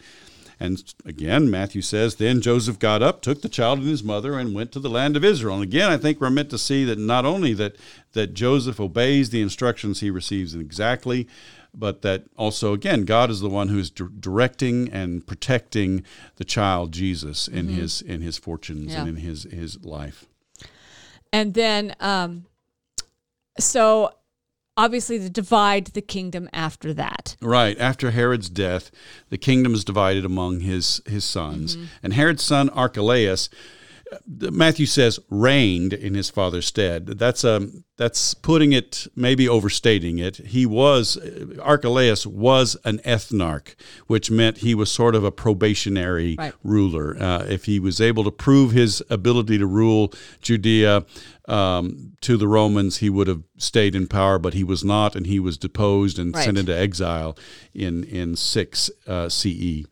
[0.60, 4.54] And again, Matthew says, Then Joseph got up, took the child and his mother, and
[4.54, 5.54] went to the land of Israel.
[5.54, 7.76] And again, I think we're meant to see that not only that,
[8.12, 11.26] that Joseph obeys the instructions he receives exactly,
[11.74, 16.04] but that also, again, God is the one who is di- directing and protecting
[16.36, 17.80] the child Jesus in mm-hmm.
[17.80, 19.00] his in his fortunes yeah.
[19.00, 20.26] and in his his life.
[21.32, 22.46] And then, um,
[23.58, 24.12] so
[24.80, 27.36] obviously to divide the kingdom after that.
[27.40, 27.78] Right.
[27.78, 28.90] After Herod's death,
[29.28, 31.76] the kingdom is divided among his his sons.
[31.76, 31.86] Mm-hmm.
[32.02, 33.50] And Herod's son Archelaus
[34.26, 37.06] Matthew says reigned in his father's stead.
[37.06, 40.36] That's um that's putting it maybe overstating it.
[40.36, 41.18] He was
[41.62, 43.74] Archelaus was an ethnarch,
[44.06, 46.54] which meant he was sort of a probationary right.
[46.64, 47.16] ruler.
[47.20, 51.04] Uh, if he was able to prove his ability to rule Judea
[51.50, 55.26] um, to the Romans, he would have stayed in power, but he was not, and
[55.26, 56.44] he was deposed and right.
[56.44, 57.36] sent into exile
[57.74, 59.84] in in six uh, CE.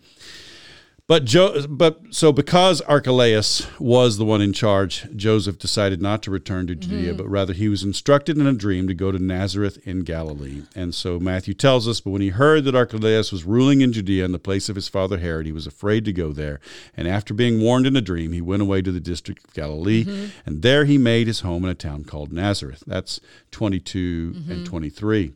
[1.09, 6.31] But jo- but so because Archelaus was the one in charge, Joseph decided not to
[6.31, 7.17] return to Judea, mm-hmm.
[7.17, 10.65] but rather he was instructed in a dream to go to Nazareth in Galilee.
[10.77, 14.27] And so Matthew tells us, but when he heard that Archelaus was ruling in Judea
[14.27, 16.61] in the place of his father Herod, he was afraid to go there.
[16.95, 20.05] And after being warned in a dream, he went away to the district of Galilee,
[20.05, 20.27] mm-hmm.
[20.45, 22.85] and there he made his home in a town called Nazareth.
[22.87, 23.19] That's
[23.53, 24.53] 22 mm-hmm.
[24.53, 25.33] and 23.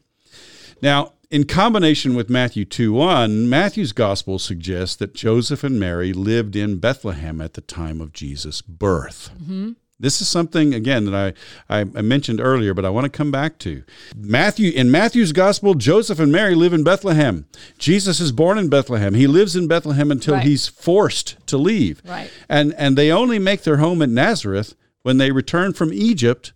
[0.82, 6.56] Now, in combination with Matthew 2 1, Matthew's gospel suggests that Joseph and Mary lived
[6.56, 9.30] in Bethlehem at the time of Jesus' birth.
[9.40, 9.72] Mm-hmm.
[9.98, 11.36] This is something again that
[11.70, 13.84] I, I, mentioned earlier, but I want to come back to.
[14.16, 17.46] Matthew in Matthew's gospel, Joseph and Mary live in Bethlehem.
[17.78, 19.14] Jesus is born in Bethlehem.
[19.14, 20.44] He lives in Bethlehem until right.
[20.44, 22.02] he's forced to leave.
[22.04, 22.32] Right.
[22.48, 26.52] And and they only make their home at Nazareth when they return from Egypt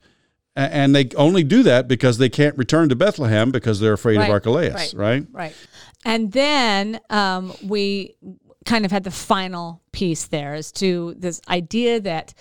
[0.57, 4.25] and they only do that because they can't return to Bethlehem because they're afraid right,
[4.25, 5.27] of Archelaus, right, right?
[5.33, 5.57] Right.
[6.05, 8.15] And then um, we
[8.65, 12.35] kind of had the final piece there as to this idea that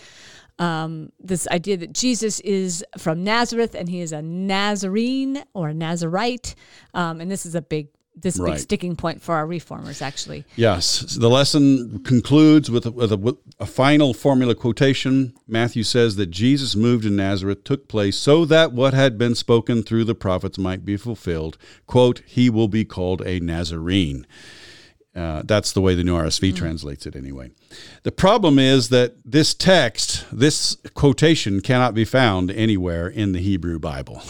[0.57, 5.73] um, this idea that Jesus is from Nazareth and he is a Nazarene or a
[5.73, 6.55] Nazarite,
[6.93, 8.53] um, and this is a big this right.
[8.53, 10.45] big sticking point for our reformers, actually.
[10.55, 10.99] Yes.
[11.15, 15.33] The lesson concludes with, a, with, a, with a final formula quotation.
[15.47, 19.83] Matthew says that Jesus moved in Nazareth took place so that what had been spoken
[19.83, 21.57] through the prophets might be fulfilled.
[21.87, 24.25] Quote, he will be called a Nazarene.
[25.15, 26.55] Uh, that's the way the New RSV mm.
[26.55, 27.51] translates it, anyway.
[28.03, 33.79] The problem is that this text, this quotation, cannot be found anywhere in the Hebrew
[33.79, 34.21] Bible.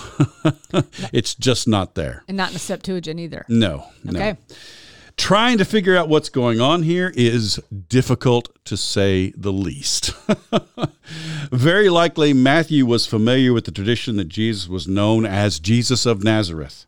[1.12, 2.24] it's just not there.
[2.28, 3.46] And not in the Septuagint either.
[3.50, 4.34] No, okay.
[4.34, 4.56] no.
[5.18, 10.12] Trying to figure out what's going on here is difficult to say the least.
[11.52, 16.24] Very likely, Matthew was familiar with the tradition that Jesus was known as Jesus of
[16.24, 16.86] Nazareth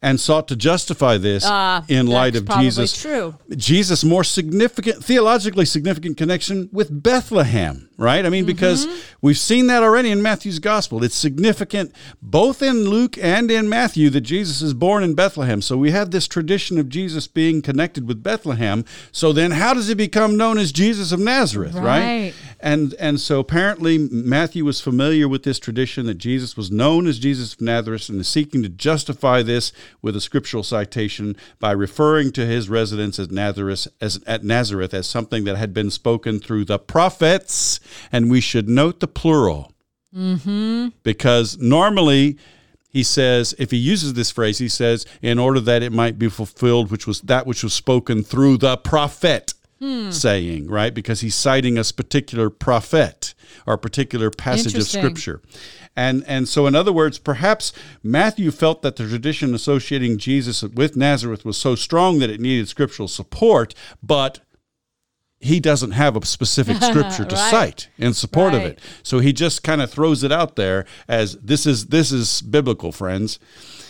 [0.00, 3.00] and sought to justify this uh, in light of Jesus.
[3.00, 3.34] True.
[3.56, 8.24] Jesus' more significant, theologically significant connection with Bethlehem, right?
[8.24, 8.52] I mean, mm-hmm.
[8.52, 8.86] because
[9.20, 11.02] we've seen that already in Matthew's gospel.
[11.02, 15.60] It's significant both in Luke and in Matthew that Jesus is born in Bethlehem.
[15.60, 18.84] So we have this tradition of Jesus being connected with Bethlehem.
[19.10, 21.82] So then how does he become known as Jesus of Nazareth, right?
[21.82, 22.34] right?
[22.60, 27.18] And and so apparently Matthew was familiar with this tradition that Jesus was known as
[27.18, 32.32] Jesus of Nazareth and is seeking to justify this with a scriptural citation by referring
[32.32, 36.64] to his residence at Nazareth as at Nazareth as something that had been spoken through
[36.64, 37.78] the prophets,
[38.10, 39.72] and we should note the plural.
[40.14, 40.88] Mm-hmm.
[41.02, 42.38] Because normally
[42.90, 46.28] he says, if he uses this phrase, he says, in order that it might be
[46.28, 49.54] fulfilled, which was that which was spoken through the prophet.
[49.80, 50.10] Hmm.
[50.10, 50.92] saying, right?
[50.92, 55.40] Because he's citing a particular prophet or a particular passage of scripture.
[55.94, 60.96] And and so in other words, perhaps Matthew felt that the tradition associating Jesus with
[60.96, 64.40] Nazareth was so strong that it needed scriptural support, but
[65.40, 67.50] he doesn't have a specific scripture to right.
[67.50, 68.62] cite in support right.
[68.62, 68.78] of it.
[69.02, 72.92] So he just kind of throws it out there as this is this is biblical,
[72.92, 73.38] friends.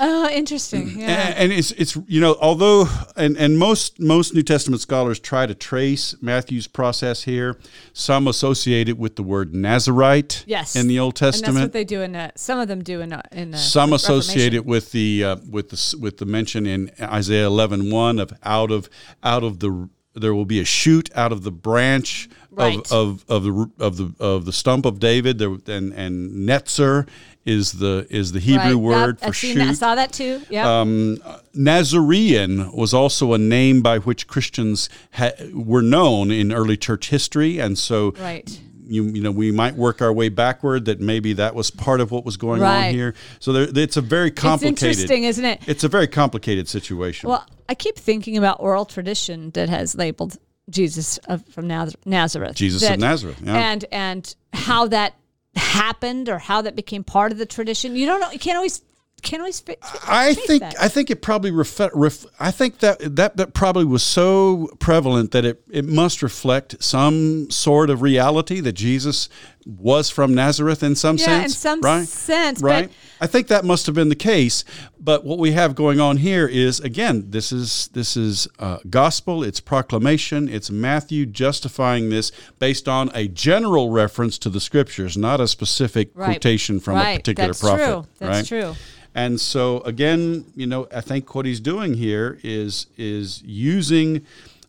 [0.01, 0.99] Oh, interesting.
[0.99, 1.07] Yeah.
[1.07, 5.47] And, and it's it's you know although and and most most New Testament scholars try
[5.47, 7.59] to trace Matthew's process here,
[7.93, 10.45] some associate it with the word Nazarite.
[10.47, 10.77] Yes.
[10.77, 13.21] In the Old Testament, and that's what they do in some of them do in
[13.33, 17.91] in some associate it with the uh, with the with the mention in Isaiah 11,
[17.91, 18.89] 1 of out of
[19.23, 22.79] out of the there will be a shoot out of the branch Right.
[22.91, 25.39] of, of, of the of the of the stump of David.
[25.39, 27.07] There, and and Netzer
[27.45, 28.75] is the is the Hebrew Right.
[28.75, 29.55] word Yep, for I've shoot.
[29.55, 29.77] that.
[29.77, 30.43] Saw that too.
[30.51, 30.81] Yeah.
[30.81, 31.19] Um,
[31.55, 37.59] Nazarene was also a name by which Christians ha- were known in early church history,
[37.59, 38.61] and so right.
[38.87, 42.11] you, you know we might work our way backward that maybe that was part of
[42.11, 42.89] what was going Right.
[42.89, 43.15] on here.
[43.39, 45.61] So there, it's a very complicated It's interesting, isn't it?
[45.69, 47.29] It's a very complicated situation.
[47.29, 50.37] Well, I keep thinking about oral tradition that has labeled
[50.71, 52.57] Jesus of, from Nazareth.
[52.57, 53.71] Jesus of Nazareth, yeah.
[53.73, 55.15] And and how that
[55.57, 57.97] happened or how that became part of the tradition.
[57.97, 58.31] You don't know.
[58.31, 58.83] You can't always
[59.23, 59.61] can't always.
[59.61, 59.77] Fi-
[60.07, 60.81] I think that.
[60.81, 65.33] I think it probably ref, ref, I think that, that that probably was so prevalent
[65.33, 69.29] that it, it must reflect some sort of reality that Jesus
[69.67, 71.45] was from Nazareth in some Yeah, sense.
[71.53, 72.07] in some right?
[72.07, 72.91] sense, right?
[73.21, 74.65] I think that must have been the case.
[75.09, 79.43] But what we have going on here is again, this is this is uh, gospel.
[79.43, 80.51] It's proclamation.
[80.51, 86.11] It's Matthew justifying this based on a general reference to the scriptures, not a specific
[86.13, 86.27] Right.
[86.27, 87.13] quotation from Right.
[87.13, 87.79] a particular prophet.
[87.79, 87.85] That's prophet.
[87.87, 88.27] true.
[88.29, 88.63] That's right?
[88.63, 88.75] true.
[89.15, 94.27] And so again, you know, I think what he's doing here is is using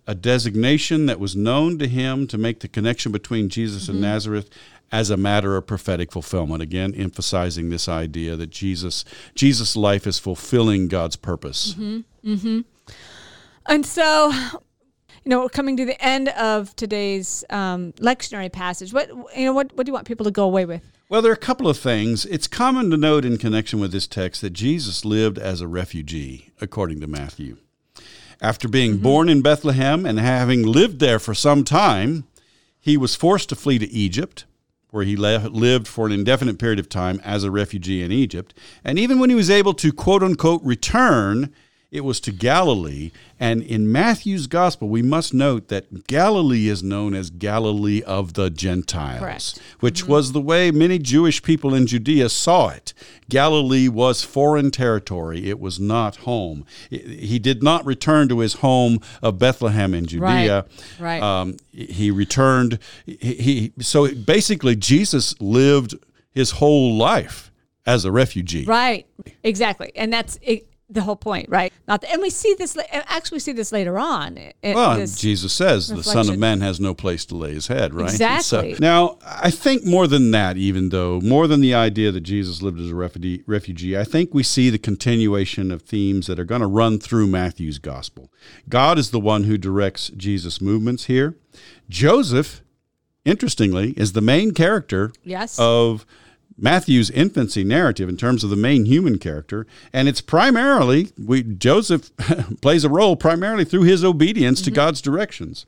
[0.08, 3.92] a designation that was known to him to make the connection between Jesus Mm-hmm.
[3.92, 4.50] and Nazareth
[4.92, 6.62] as a matter of prophetic fulfillment.
[6.62, 11.76] Again, emphasizing this idea that Jesus Jesus' life is fulfilling God's purpose.
[11.76, 12.62] Mm-hmm.
[13.68, 18.94] And so, you know, we're coming to the end of today's um, lectionary passage.
[18.94, 20.84] What you know, what what do you want people to go away with?
[21.10, 22.26] Well, there are a couple of things.
[22.26, 26.52] It's common to note in connection with this text that Jesus lived as a refugee,
[26.62, 27.58] according to Matthew.
[28.42, 32.26] After being born in Bethlehem and having lived there for some time,
[32.80, 34.46] he was forced to flee to Egypt,
[34.92, 38.54] where he le- lived for an indefinite period of time as a refugee in Egypt.
[38.84, 41.54] And even when he was able to quote unquote return,
[41.92, 43.12] it was to Galilee.
[43.40, 48.50] And in Matthew's gospel, we must note that Galilee is known as Galilee of the
[48.50, 49.60] Gentiles, Correct.
[49.80, 52.94] which was the way many Jewish people in Judea saw it.
[53.28, 56.66] Galilee was foreign territory, it was not home.
[56.90, 60.66] He did not return to his home of Bethlehem in Judea.
[61.00, 61.22] Right.
[61.22, 62.80] Um, he returned.
[63.06, 65.96] He, he so basically Jesus lived
[66.32, 67.52] his whole life
[67.86, 68.66] as a refugee.
[68.66, 69.08] Right.
[69.44, 69.92] Exactly.
[69.96, 70.38] And that's
[70.92, 71.72] the whole point, right?
[71.88, 72.76] Not and we see this.
[72.92, 74.38] Actually, we see this later on.
[74.38, 76.38] It- Well, Jesus says the Son of.
[76.40, 78.10] Man has no place to lay his head, right?
[78.10, 78.74] Exactly.
[78.74, 82.62] So, now, I think more than that, even though, more than the idea that Jesus
[82.62, 86.46] lived as a refugee, refugee, I think we see the continuation of themes that are
[86.46, 88.32] going to run through Matthew's gospel.
[88.68, 91.36] God is the one who directs Jesus' movements here.
[91.90, 92.62] Joseph,
[93.26, 95.58] interestingly, is the main character Yes.
[95.60, 96.06] of
[96.62, 102.12] Matthew's infancy narrative in terms of the main human character, and it's primarily we Joseph
[102.62, 105.66] plays a role primarily through his obedience to God's directions.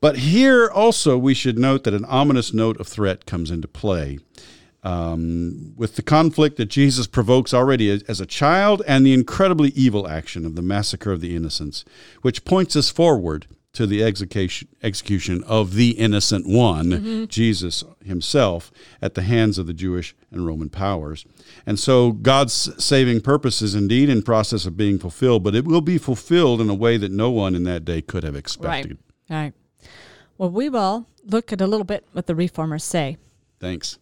[0.00, 4.18] But here also we should note that an ominous note of threat comes into play.
[4.84, 9.70] Um, with the conflict that Jesus provokes already as, as a child and the incredibly
[9.70, 11.84] evil action of the massacre of the innocents,
[12.22, 13.46] which points us forward
[13.78, 17.24] to the execution, execution of the innocent one, mm-hmm.
[17.26, 21.24] Jesus himself, at the hands of the Jewish and Roman powers.
[21.64, 25.80] And so God's saving purpose is indeed in process of being fulfilled, but it will
[25.80, 28.98] be fulfilled in a way that no one in that day could have expected.
[29.30, 29.52] Right.
[30.38, 33.16] Well, we will look at a little bit what the reformers say.
[33.60, 33.96] Thanks.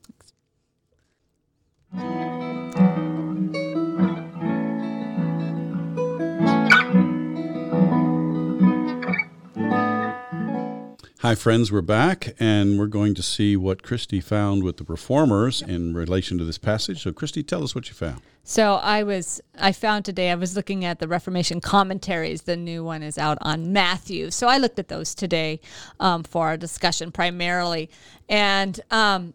[11.27, 11.72] Hi, friends.
[11.72, 16.39] We're back, and we're going to see what Christy found with the performers in relation
[16.39, 17.03] to this passage.
[17.03, 18.20] So, Christy, tell us what you found.
[18.45, 22.43] So I was I found today I was looking at the Reformation commentaries.
[22.43, 24.31] The new one is out on Matthew.
[24.31, 25.59] So I looked at those today
[25.99, 27.91] um, for our discussion primarily,
[28.29, 29.35] and um,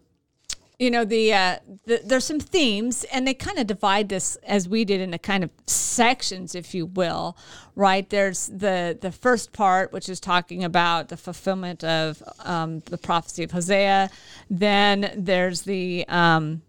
[0.82, 4.68] you know the, uh, the there's some themes, and they kind of divide this as
[4.68, 7.36] we did into kind of sections, if you will.
[7.76, 12.98] Right there's the the first part, which is talking about the fulfillment of um, the
[12.98, 14.10] prophecy of Hosea.
[14.50, 16.62] Then there's the um,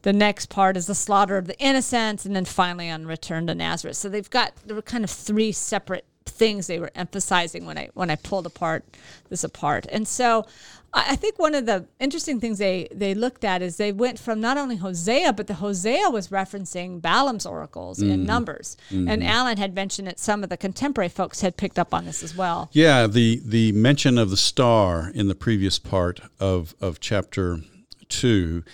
[0.00, 3.54] the next part is the slaughter of the innocents, and then finally on return to
[3.54, 3.96] Nazareth.
[3.96, 7.90] So they've got there were kind of three separate things they were emphasizing when I
[7.94, 8.84] when I pulled apart
[9.28, 9.86] this apart.
[9.90, 10.46] And so
[10.94, 14.40] I think one of the interesting things they they looked at is they went from
[14.40, 18.26] not only Hosea, but the Hosea was referencing Balaam's oracles in mm.
[18.26, 18.76] Numbers.
[18.90, 19.22] And mm-hmm.
[19.22, 22.34] Alan had mentioned that some of the contemporary folks had picked up on this as
[22.34, 22.70] well.
[22.72, 27.60] Yeah, the the mention of the star in the previous part of of chapter
[28.08, 28.64] two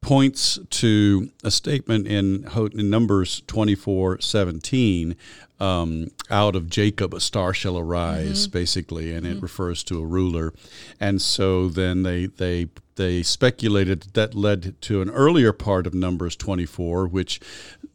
[0.00, 5.16] points to a statement in, in Numbers twenty four seventeen.
[5.58, 8.52] Um, out of Jacob a star shall arise, mm-hmm.
[8.52, 9.40] basically, and it mm-hmm.
[9.40, 10.52] refers to a ruler.
[11.00, 15.94] And so then they they they speculated that, that led to an earlier part of
[15.94, 17.40] Numbers twenty four, which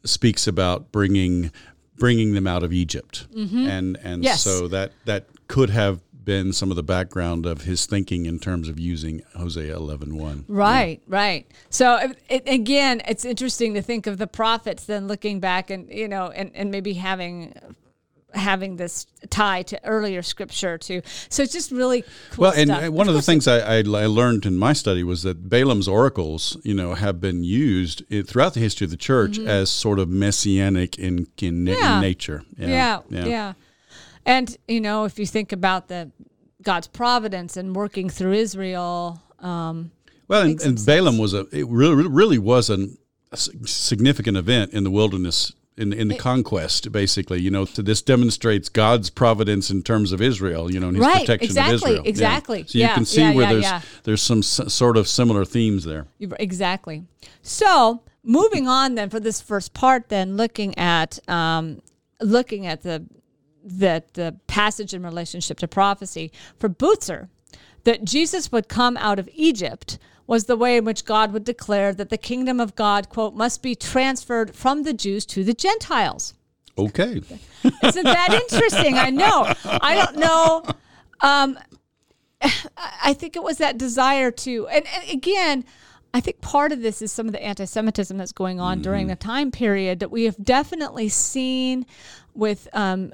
[0.04, 1.52] speaks about bringing
[1.98, 3.68] bringing them out of Egypt, mm-hmm.
[3.68, 4.42] and and Yes.
[4.42, 8.70] so that that could have been some of the background of his thinking in terms
[8.70, 10.46] of using Hosea 11.1.
[10.48, 11.48] Right, right.
[11.70, 16.08] So it, again, it's interesting to think of the prophets then looking back and you
[16.08, 17.54] know, and, and maybe having
[18.34, 21.02] having this tie to earlier scripture too.
[21.28, 22.86] So it's just really cool Well, and stuff.
[22.88, 25.86] uh, one of the things I, I, I learned in my study was that Balaam's
[25.90, 30.08] oracles, you know, have been used throughout the history of the church as sort of
[30.08, 31.68] messianic in in, Mm-hmm.
[31.68, 31.96] Yeah.
[31.96, 32.44] in nature.
[32.58, 33.54] yeah, yeah,
[34.26, 36.12] And you know, if you think about the
[36.62, 39.92] God's providence and working through Israel, um,
[40.28, 42.98] Well, and, and Balaam was a it really really was an,
[43.32, 45.54] a significant event in the wilderness.
[45.78, 50.22] In, in the conquest, basically, you know, to this demonstrates God's providence in terms of
[50.22, 52.04] Israel, you know, and His Right, protection exactly, of Israel.
[52.04, 52.10] Yeah.
[52.10, 52.64] exactly.
[52.68, 53.82] So you Yeah, can see yeah, where yeah, there's yeah.
[54.04, 56.06] there's some s- sort of similar themes there.
[56.20, 57.06] Exactly.
[57.42, 61.82] So moving on then for this first part, then looking at um,
[62.20, 63.06] looking at the
[63.64, 67.30] that the passage in relationship to prophecy for Butzer,
[67.84, 69.98] that Jesus would come out of Egypt
[70.28, 73.62] was the way in which God would declare that the kingdom of God quote must
[73.62, 76.34] be transferred from the Jews to the Gentiles.
[76.78, 77.22] Okay.
[77.84, 78.98] Isn't that interesting?
[78.98, 79.52] I know.
[79.66, 80.64] I don't know.
[81.20, 81.60] Um,
[83.04, 85.66] I think it was that desire to, and, and again,
[86.14, 89.16] I think part of this is some of the anti-Semitism that's going on during the
[89.16, 91.86] time period that we have definitely seen
[92.34, 93.14] with um,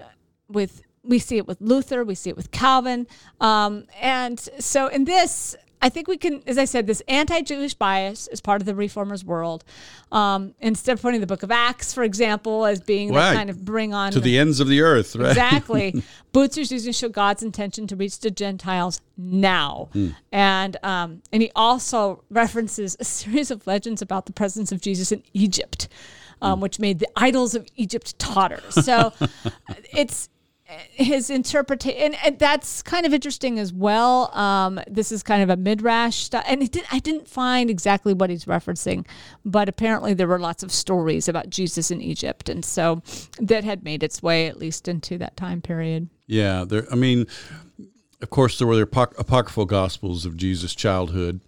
[0.50, 3.08] with we see it with Luther, we see it with Calvin,
[3.40, 5.56] um, and so in this.
[5.80, 9.24] I think we can, as I said, this anti-Jewish bias is part of the reformers'
[9.24, 9.64] world.
[10.12, 13.30] Um, instead of putting the Book of Acts, for example, as being Right.
[13.30, 15.30] the kind of bring on To the ends of the earth, right?
[15.30, 16.04] Exactly.
[16.34, 19.90] Butzer's using to show God's intention to reach the Gentiles now.
[20.32, 25.12] And um, and he also references a series of legends about the presence of Jesus
[25.12, 25.90] in Egypt,
[26.42, 28.62] um, which made the idols of Egypt totter.
[28.72, 29.14] So
[29.96, 30.30] it's
[30.92, 34.36] his interpretation, and, that's kind of interesting as well.
[34.36, 38.30] Um, this is kind of a midrash stuff, and did, I didn't find exactly what
[38.30, 39.06] he's referencing,
[39.46, 43.02] but apparently there were lots of stories about Jesus in Egypt, and so
[43.40, 46.10] that had made its way at least into that time period.
[46.28, 46.86] Yeah, there.
[46.92, 47.28] I mean,
[48.22, 51.40] of course, there were the apoc- apocryphal gospels of Jesus' childhood,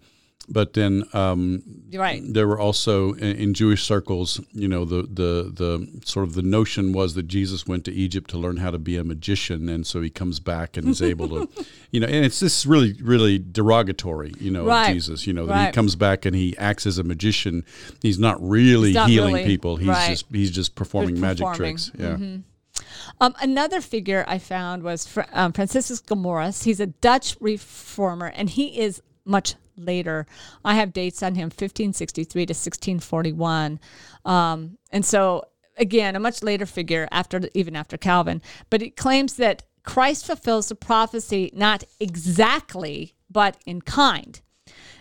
[0.52, 1.62] but then um,
[1.94, 2.22] Right.
[2.24, 6.42] there were also in, in Jewish circles, you know, the the the sort of the
[6.42, 9.86] notion was that Jesus went to Egypt to learn how to be a magician, and
[9.86, 11.48] so he comes back and is able to,
[11.90, 14.88] you know, and it's this really really derogatory, you know, Right.
[14.88, 17.64] of Jesus, you know, that he comes back and he acts as a magician.
[18.02, 19.76] He's not really He's not healing really- people.
[19.76, 20.10] He's right.
[20.10, 21.90] just he's just performing magic tricks.
[21.98, 22.16] Yeah.
[23.20, 26.64] Um, another figure I found was Fr- um, Franciscus Gomarus.
[26.64, 30.26] He's a Dutch reformer, and he is much later.
[30.64, 33.80] I have dates on him 1563 to 1641.
[34.24, 35.44] Um, and so,
[35.76, 38.42] again, a much later figure, after even after Calvin.
[38.68, 44.40] But it claims that Christ fulfills the prophecy not exactly, but in kind.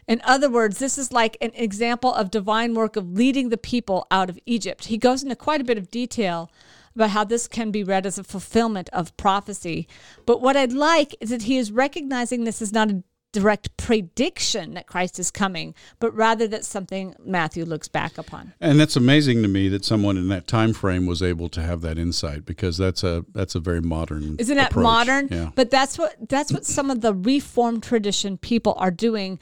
[0.07, 4.07] In other words, this is like an example of divine work of leading the people
[4.09, 4.85] out of Egypt.
[4.85, 6.49] He goes into quite a bit of detail
[6.95, 9.87] about how this can be read as a fulfillment of prophecy.
[10.25, 14.73] But what I'd like is that he is recognizing this is not a direct prediction
[14.73, 18.53] that Christ is coming, but rather that something Matthew looks back upon.
[18.59, 21.81] And that's amazing to me that someone in that time frame was able to have
[21.81, 24.35] that insight because that's a that's a very modern.
[24.39, 24.83] Isn't that approach.
[24.83, 25.27] modern?
[25.29, 25.51] Yeah.
[25.53, 29.39] But that's what that's what some of the Reformed tradition people are doing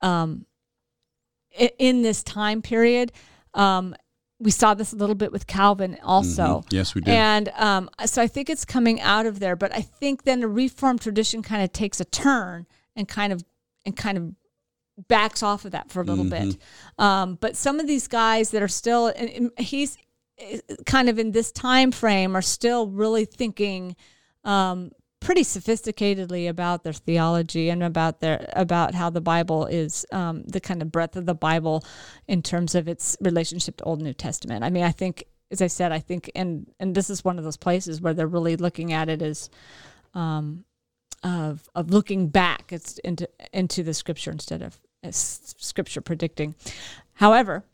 [0.00, 0.46] um,
[1.78, 3.12] in this time period.
[3.54, 3.94] Um,
[4.40, 6.64] we saw this a little bit with Calvin also.
[6.70, 7.12] Yes, we did.
[7.12, 9.56] And um, so I think it's coming out of there.
[9.56, 12.66] But I think then the Reformed tradition kind of takes a turn
[12.98, 13.42] and kind of
[13.86, 14.34] and kind of
[15.06, 16.58] backs off of that for a little bit.
[16.98, 19.96] Um, but some of these guys that are still, and he's
[20.84, 23.94] kind of in this time frame, are still really thinking
[24.44, 24.90] um,
[25.20, 30.60] pretty sophisticatedly about their theology and about their about how the Bible is um, the
[30.60, 31.84] kind of breadth of the Bible
[32.26, 34.64] in terms of its relationship to Old New Testament.
[34.64, 37.44] I mean, I think, as I said, I think, and and this is one of
[37.44, 39.48] those places where they're really looking at it as.
[40.14, 40.64] Um,
[41.22, 44.78] of of looking back it's into into the scripture instead of
[45.10, 46.54] scripture predicting.
[47.14, 47.64] However,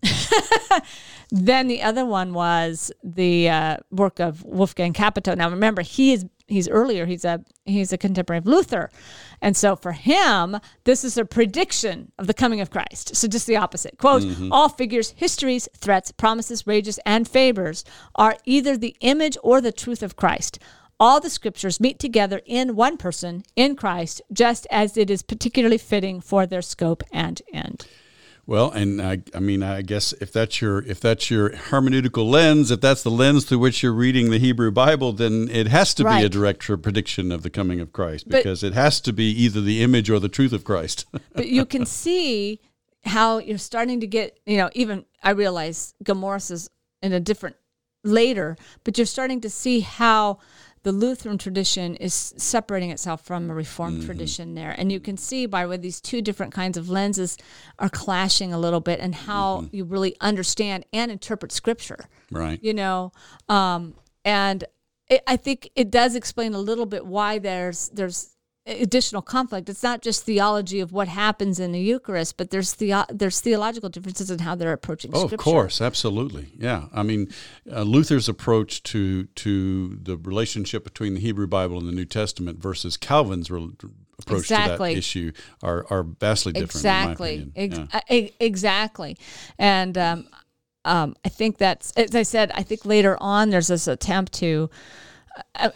[1.30, 5.34] then the other one was the uh, work of Wolfgang Capito.
[5.34, 7.05] Now remember, he is he's earlier.
[7.05, 8.90] He's a he's a contemporary of Luther,
[9.42, 13.16] and so for him, this is a prediction of the coming of Christ.
[13.16, 13.99] So just the opposite.
[13.99, 14.51] Quote: Mm-hmm.
[14.51, 17.84] All figures, histories, threats, promises, rages, and favors
[18.14, 20.59] are either the image or the truth of Christ.
[21.01, 25.78] All the scriptures meet together in one person, in Christ, just as it is particularly
[25.78, 27.86] fitting for their scope and end.
[28.47, 32.70] Well, and I, I mean, I guess if that's your if that's your hermeneutical lens,
[32.70, 36.05] if that's the lens through which you're reading the Hebrew Bible, then it has to
[36.05, 39.30] be a direct prediction of the coming of Christ But- because it has to be
[39.30, 41.07] either the image or the truth of Christ.
[41.32, 42.61] but you can see
[43.05, 46.68] how you're starting to get, you know, even I realize Gomarus is
[47.03, 47.57] in a different
[48.03, 50.38] later, but you're starting to see how
[50.85, 54.74] the Lutheran tradition is separating itself from a Reformed tradition there.
[54.76, 57.37] And you can see by where these two different kinds of lenses
[57.78, 62.62] are clashing a little bit and how you really understand and interpret scripture right.
[62.62, 63.12] you know
[63.49, 64.64] um, and
[65.09, 68.34] it, i think it does explain a little bit why there's there's
[68.66, 72.94] additional conflict it's not just theology of what happens in the eucharist but there's the
[73.10, 76.48] there's theological differences in how they're approaching Oh, scripture of course, absolutely.
[76.56, 77.28] Yeah, I mean,
[77.70, 82.58] uh, Luther's approach to to the relationship between the Hebrew Bible and the New Testament
[82.58, 83.68] versus Calvin's re-
[84.18, 84.94] approach to Exactly.
[84.94, 86.74] that issue are are vastly different.
[86.76, 87.86] exactly Ex- Yeah.
[87.92, 89.18] uh, exactly
[89.58, 90.26] and um,
[90.86, 94.70] um, i think that's as i said i think later on there's this attempt to
[95.56, 95.70] uh,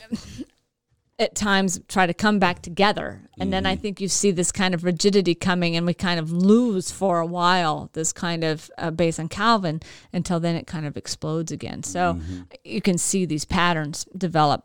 [1.21, 3.83] at times try to come back together and then i Mm-hmm.
[3.83, 7.27] think you see this kind of rigidity coming and we kind of lose for a
[7.27, 9.81] while this kind of uh, based on calvin
[10.12, 12.43] until then it kind of explodes again so Mm-hmm.
[12.64, 14.64] you can see these patterns develop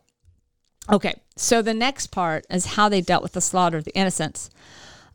[0.92, 4.50] Okay, so the next part is how they dealt with the slaughter of the innocents.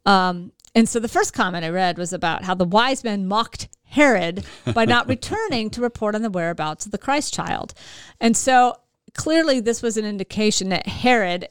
[0.04, 3.68] Um, and so the first comment I read was about how the wise men mocked
[3.84, 7.76] Herod by not returning to report on the whereabouts of the Christ child.
[8.20, 8.78] And so
[9.24, 11.50] clearly, this was an indication that Herod.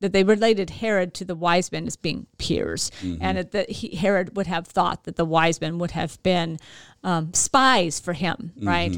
[0.00, 2.90] That they related Herod to the wise men as being peers,
[3.22, 6.58] and that he, Herod would have thought that the wise men would have been
[7.02, 8.92] um, spies for him, right?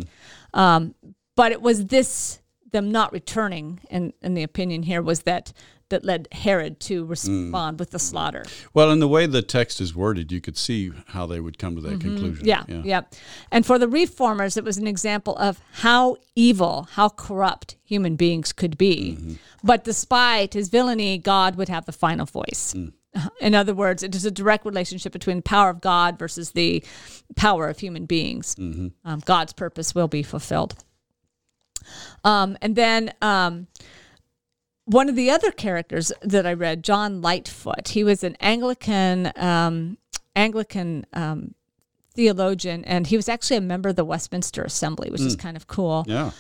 [0.55, 0.97] Um,
[1.37, 2.41] but it was this
[2.73, 5.53] them not returning, and, and the opinion here was that
[5.91, 8.45] that led Herod to respond with the slaughter.
[8.74, 11.76] Well, in the way the text is worded, you could see how they would come
[11.76, 12.47] to that conclusion.
[12.47, 12.72] Mm-hmm.
[12.72, 13.01] Yeah, yeah,
[13.51, 18.53] And for the reformers, it was an example of how evil, how corrupt human beings
[18.53, 19.39] could be.
[19.64, 22.74] But despite his villainy, God would have the final voice.
[23.41, 26.84] In other words, it is a direct relationship between the power of God versus the
[27.36, 28.55] power of human beings.
[29.05, 30.74] Um, God's purpose will be fulfilled.
[32.24, 33.66] Um, and then um,
[34.89, 39.99] one of the other characters that I read, John Lightfoot, he was an Anglican um,
[40.34, 41.55] Anglican um,
[42.14, 45.66] theologian, and he was actually a member of the Westminster Assembly, which is kind of
[45.66, 46.05] cool.
[46.07, 46.30] Yeah.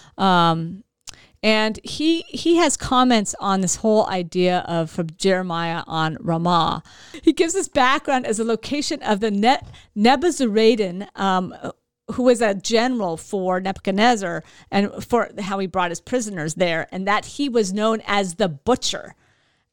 [1.40, 6.82] And he he has comments on this whole idea of from Jeremiah on Ramah.
[7.22, 9.60] He gives this background as a location of the ne-
[9.96, 11.54] Nebuzaradan, um,
[12.12, 17.06] who was a general for Nebuchadnezzar, and for how he brought his prisoners there, and
[17.06, 19.14] that he was known as the butcher.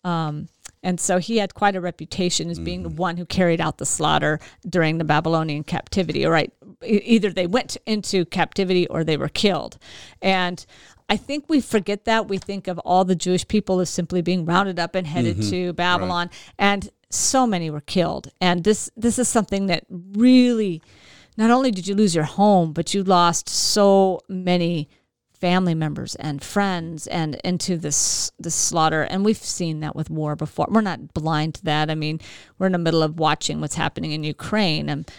[0.04, 0.50] Um,
[0.84, 3.88] and so he had quite a reputation as being the one who carried out the
[3.88, 6.24] slaughter during the Babylonian captivity.
[6.26, 6.54] All right,
[6.86, 9.80] either they went into captivity or they were killed.
[10.22, 10.64] And
[11.10, 12.28] I think we forget that.
[12.28, 15.74] We think of all the Jewish people as simply being rounded up and headed to
[15.74, 16.30] Babylon,
[16.60, 18.30] and so many were killed.
[18.40, 20.82] And this this is something that really,
[21.38, 24.90] not only did you lose your home, but you lost so many
[25.34, 29.04] family members and friends and into this this slaughter.
[29.04, 30.68] And we've seen that with war before.
[30.70, 31.90] We're not blind to that.
[31.90, 32.20] I mean
[32.58, 35.10] we're in the middle of watching what's happening in ukraine and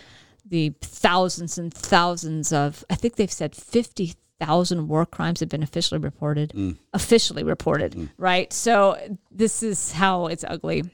[0.44, 6.00] the thousands and thousands of i think they've said 50,000 war crimes have been officially
[6.00, 6.52] reported
[6.92, 8.52] officially reported right?
[8.52, 8.96] So
[9.30, 10.84] this is how it's ugly.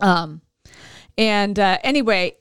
[0.00, 0.40] Um
[1.18, 2.36] and uh, anyway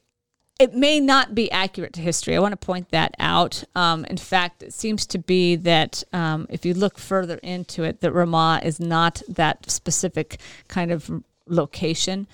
[0.60, 2.36] it may not be accurate to history.
[2.36, 3.64] I want to point that out.
[3.76, 8.02] Um, in fact, it seems to be that um, if you look further into it,
[8.02, 11.10] that Ramah is not that specific kind of
[11.48, 12.28] location.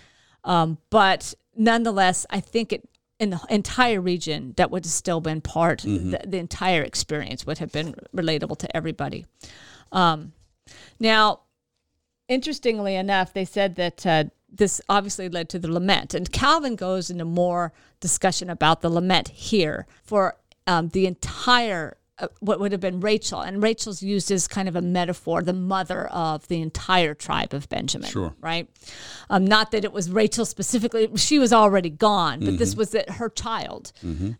[0.43, 2.87] Um, but nonetheless, I think it
[3.19, 5.81] in the entire region that would have still been part.
[5.81, 9.25] The, the entire experience would have been relatable to everybody.
[9.91, 10.31] Um,
[11.01, 11.41] now,
[12.29, 17.09] interestingly enough, they said that uh, this obviously led to the lament, and Calvin goes
[17.09, 20.35] into more discussion about the lament here for
[20.67, 24.75] um, the entire uh, what would have been Rachel, and Rachel's used as kind of
[24.75, 28.09] a metaphor, the mother of the entire tribe of Benjamin.
[28.09, 28.35] Sure.
[28.41, 28.67] Right.
[29.29, 33.29] Um, not that it was Rachel specifically; she was already gone, but this was her
[33.29, 33.93] child,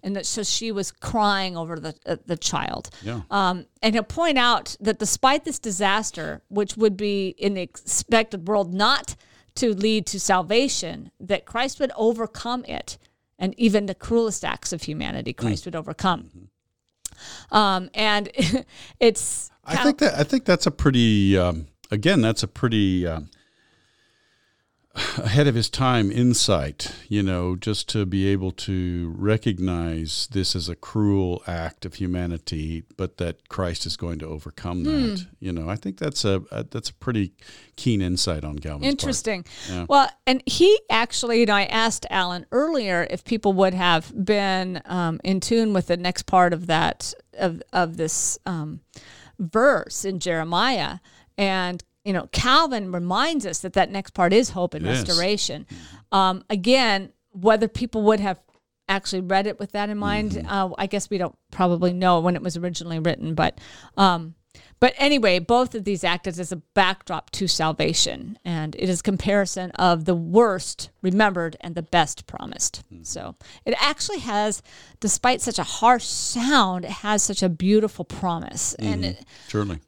[0.04, 2.90] and that so she was crying over the uh, the child.
[3.02, 3.22] Yeah.
[3.32, 8.48] Um, and he'll point out that despite this disaster, which would be in the expected
[8.48, 9.16] world not
[9.60, 12.98] to lead to salvation, that Christ would overcome it,
[13.38, 16.50] and even the cruelest acts of humanity, Christ would overcome.
[17.52, 18.30] Um, and
[19.00, 23.30] it's I think that I think that's a pretty um, again that's a pretty um,
[25.18, 26.94] ahead of his time insight.
[27.08, 32.84] You know, just to be able to recognize this as a cruel act of humanity,
[32.98, 35.26] but that Christ is going to overcome that.
[35.40, 37.34] You know, I think that's a, a that's a pretty
[37.76, 38.92] keen insight on Calvin's part.
[38.92, 39.46] Interesting.
[39.70, 39.86] Yeah.
[39.88, 44.82] Well, and he actually, you know, I asked Alan earlier if people would have been
[44.86, 48.82] um, in tune with the next part of that of of this um,
[49.40, 51.00] verse in Jeremiah,
[51.38, 55.08] and you know, Calvin reminds us that that next part is hope and Yes.
[55.08, 55.68] restoration.
[56.12, 58.40] Um, again, whether people would have
[58.88, 60.48] actually read it with that in mind, Mm-hmm.
[60.50, 63.60] uh, I guess we don't probably know when it was originally written, but.
[63.96, 64.34] Um,
[64.80, 69.70] but anyway, both of these acted as a backdrop to salvation, and it is comparison
[69.72, 72.84] of the worst remembered and the best promised.
[73.04, 73.36] So
[73.66, 74.64] it actually has,
[75.00, 79.80] despite such a harsh sound, it has such a beautiful promise, and it, Surely.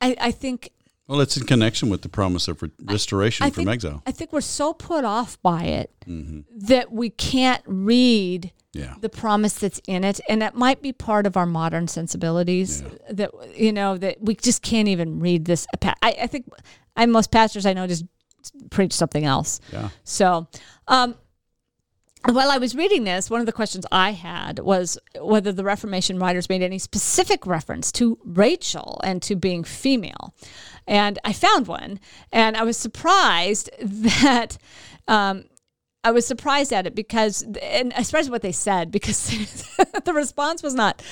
[0.00, 0.70] I, I think
[1.08, 4.02] Well, it's in connection with the promise of re- restoration I from think, exile.
[4.06, 6.40] I think we're so put off by it Mm-hmm.
[6.68, 8.94] that we can't read Yeah.
[9.00, 13.30] the promise that's in it and that might be part of our modern sensibilities that
[13.56, 16.48] you know that we just can't even read this I, I think
[16.96, 18.04] I most pastors I know just
[18.70, 19.88] preach something else Yeah.
[20.04, 20.46] so
[20.86, 21.16] um
[22.32, 26.18] while I was reading this, one of the questions I had was whether the Reformation
[26.18, 30.34] writers made any specific reference to Rachel and to being female.
[30.86, 32.00] And I found one,
[32.32, 34.58] and I was surprised that
[35.08, 35.44] um,
[36.04, 39.28] I was surprised at it because, and especially what they said, because
[40.04, 41.02] the response was not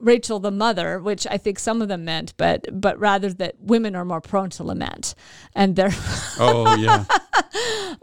[0.00, 3.94] Rachel the mother, which I think some of them meant, but but rather that women
[3.94, 5.14] are more prone to lament,
[5.54, 5.94] and they're
[6.40, 7.04] Oh yeah.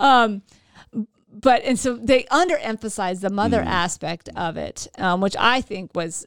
[1.42, 6.26] but and so they underemphasized the mother aspect of it, um, which I think was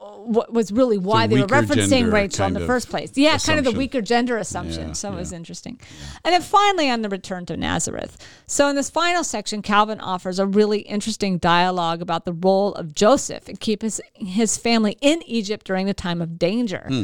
[0.00, 3.12] what was really why they were referencing Rachel in the first place.
[3.16, 4.88] Yeah, kind of the weaker gender assumption.
[4.88, 5.38] Yeah, so it was yeah.
[5.38, 5.80] interesting.
[6.24, 8.16] And then finally on the return to Nazareth.
[8.46, 12.94] So in this final section, Calvin offers a really interesting dialogue about the role of
[12.94, 16.84] Joseph and keep his his family in Egypt during the time of danger.
[16.88, 17.02] Hmm.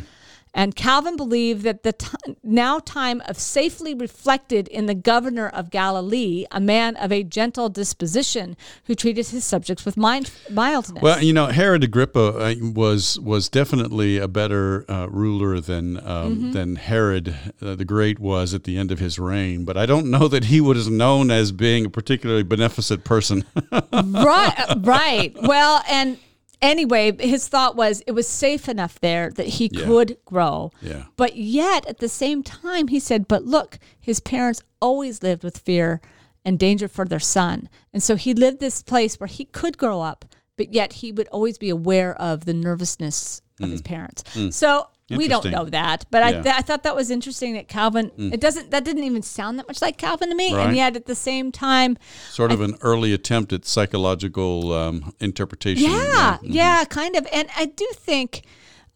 [0.57, 2.07] And Calvin believed that the t-
[2.45, 7.69] now time of safely reflected in the governor of Galilee, a man of a gentle
[7.69, 11.03] disposition who treated his subjects with mind- mildness.
[11.03, 16.25] Well, you know, Herod Agrippa uh, was was definitely a better uh, ruler than um,
[16.25, 16.53] Mm-hmm.
[16.53, 19.65] than Herod uh, the Great was at the end of his reign.
[19.65, 23.45] But I don't know that he was known as being a particularly beneficent person.
[23.93, 25.33] right, right.
[25.43, 26.19] Well, and
[26.63, 29.85] anyway, his thought was it was safe enough there that he Yeah.
[29.85, 30.73] could grow.
[30.81, 31.05] Yeah.
[31.17, 35.59] But yet, at the same time, he said, "But look, his parents always lived with
[35.59, 36.01] fear
[36.45, 40.03] and danger for their son, and so he lived this place where he could grow
[40.03, 40.25] up,
[40.57, 43.87] but yet he would always be aware of the nervousness of his mm.
[43.87, 44.53] parents." Mm.
[44.53, 44.89] So.
[45.11, 45.45] We don't.
[45.51, 46.37] Know that, but I, Yeah.
[46.39, 46.43] Hmm.
[46.45, 48.11] th- I thought that was interesting that Calvin.
[48.17, 48.71] It doesn't.
[48.71, 50.67] That didn't even sound that much like Calvin to me, Right.
[50.69, 51.99] and yet at the same time,
[52.31, 55.91] sort of an early attempt at psychological um, interpretation.
[55.91, 57.27] Yeah, yeah, kind of.
[57.33, 58.45] And I do think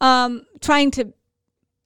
[0.00, 1.12] um, trying to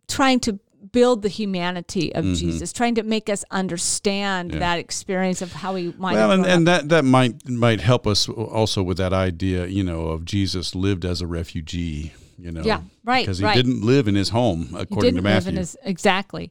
[0.09, 0.59] trying to
[0.93, 4.61] build the humanity of Jesus, trying to make us understand Mm-hmm.
[4.61, 4.75] Yeah.
[4.75, 8.07] that experience of how he might Well, have and, and that, that might might help
[8.07, 12.12] us also with that idea, you know, of Jesus lived as a refugee,
[12.43, 12.62] you know.
[12.62, 13.55] Yeah, right, Because he right.
[13.55, 15.51] didn't live in his home, according didn't to live Matthew.
[15.51, 16.51] in his exactly.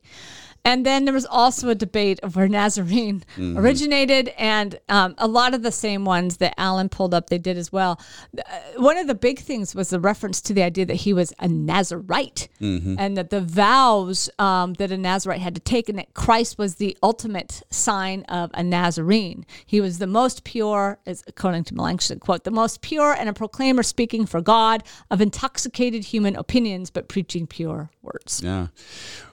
[0.64, 3.57] And then there was also a debate of where Nazarene Mm-hmm.
[3.57, 7.57] originated, and um, a lot of the same ones that Alan pulled up, they did
[7.57, 7.99] as well.
[8.38, 8.41] Uh,
[8.78, 11.47] one of the big things was the reference to the idea that he was a
[11.47, 12.95] Nazarite, Mm-hmm.
[12.99, 16.76] and that the vows um, that a Nazarite had to take, and that Christ was
[16.76, 19.45] the ultimate sign of a Nazarene.
[19.66, 23.34] He was the most pure, as according to Melanchthon, quote, the most pure and a
[23.34, 28.41] proclaimer speaking for God of intoxicated human opinions, but preaching pure words.
[28.43, 28.68] Yeah.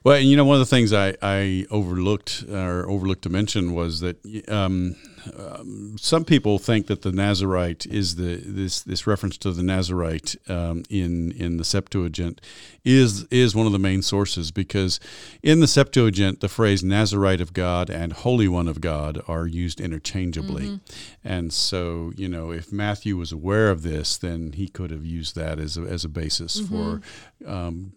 [0.05, 3.75] Well, and you know, one of the things I, I overlooked or overlooked to mention
[3.75, 4.17] was that
[4.49, 4.97] um,
[5.37, 10.37] um, some people think that the Nazarite is the this this reference to the Nazarite
[10.49, 12.41] um, in in the Septuagint
[12.85, 15.01] is is one of the main sources because
[15.43, 19.81] in the Septuagint the phrase Nazarite of God and Holy One of God are used
[19.81, 21.29] interchangeably, mm-hmm.
[21.29, 25.35] and so you know if Matthew was aware of this, then he could have used
[25.37, 26.75] that as a, as a basis mm-hmm.
[26.75, 27.01] for
[27.47, 27.93] um,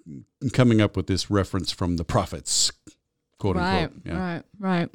[0.53, 2.71] coming up with this reference from the prophets
[3.41, 4.01] quote right, unquote.
[4.05, 4.19] Yeah.
[4.19, 4.89] Right, right.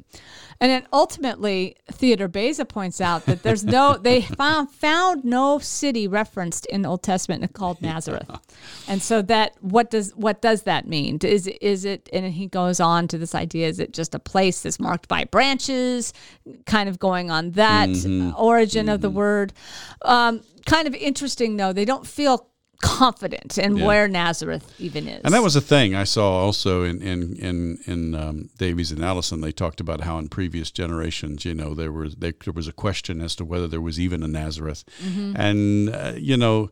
[0.61, 6.07] And then ultimately, Theodore Beza points out that there's no, they found, found no city
[6.07, 8.25] referenced in the Old Testament called Nazareth.
[8.29, 8.37] Yeah.
[8.87, 11.19] And so that, what does, what does that mean?
[11.23, 14.61] Is, is it, and he goes on to this idea, is it just a place
[14.61, 16.13] that's marked by branches,
[16.65, 18.31] kind of going on that mm-hmm.
[18.37, 18.95] origin mm-hmm.
[18.95, 19.17] of the mm-hmm.
[19.17, 19.53] word?
[20.03, 22.49] Um, kind of interesting though, they don't feel
[22.81, 23.85] confident in yeah.
[23.85, 25.21] where Nazareth even is.
[25.23, 29.03] And that was a thing I saw also in in in, in um, Davies and
[29.03, 29.41] Allison.
[29.41, 32.73] They talked about how in previous generations, you know, there was there, there was a
[32.73, 35.33] question as to whether there was even a Nazareth, mm-hmm.
[35.35, 36.69] and uh, you know,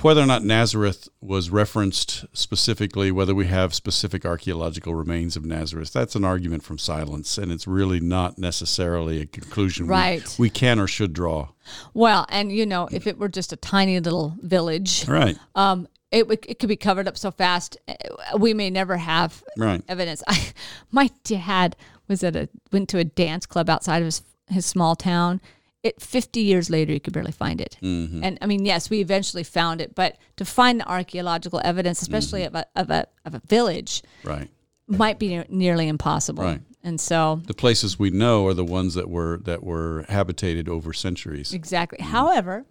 [0.00, 5.92] whether or not Nazareth was referenced specifically, whether we have specific archaeological remains of Nazareth,
[5.92, 10.36] that's an argument from silence, and it's really not necessarily a conclusion right.
[10.38, 11.48] we, we can or should draw.
[11.94, 15.36] Well, and you know, if it were just a tiny little village, right?
[15.54, 17.94] Um, it, it could be covered up so fast, eh,
[18.36, 19.82] we may never have right.
[19.88, 20.22] evidence.
[20.28, 20.52] I,
[20.90, 21.74] my dad
[22.08, 25.40] was at a went to a dance club outside of his his small town.
[25.82, 27.76] It 50 years later, you could barely find it.
[27.82, 28.22] Mm-hmm.
[28.22, 32.42] And I mean, yes, we eventually found it, but to find the archaeological evidence, especially
[32.42, 32.54] mm-hmm.
[32.54, 34.48] of a of a of a village, right,
[34.86, 36.44] might be nearly impossible.
[36.44, 36.60] Right.
[36.84, 40.92] And so the places we know are the ones that were that were habitated over
[40.92, 41.52] centuries.
[41.52, 41.98] Exactly.
[41.98, 42.06] Mm.
[42.06, 42.64] However,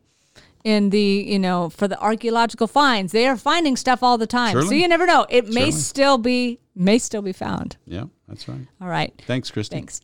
[0.64, 4.52] in the you know for the archaeological finds, they are finding stuff all the time.
[4.52, 4.68] Surely.
[4.68, 5.26] So you never know.
[5.30, 7.78] It may still be may still be found.
[7.86, 8.68] Yeah, that's right.
[8.82, 9.14] All right.
[9.26, 9.76] Thanks, Christy.
[9.76, 10.02] Thanks.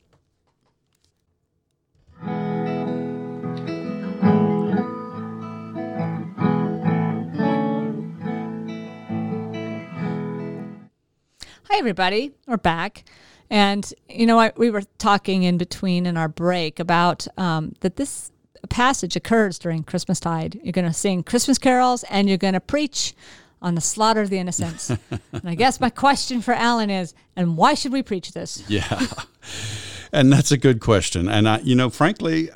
[11.69, 12.31] Hi, everybody.
[12.47, 13.03] We're back.
[13.49, 17.95] And, you know, I, we were talking in between in our break about um, that
[17.95, 18.31] this
[18.69, 20.59] passage occurs during Christmas tide.
[20.63, 23.13] You're going to sing Christmas carols and you're going to preach
[23.61, 24.89] on the slaughter of the innocents.
[25.31, 28.63] and I guess my question for Alan is, and why should we preach this?
[28.67, 29.01] Yeah.
[30.13, 31.27] And that's a good question.
[31.27, 32.49] And I, you know, frankly,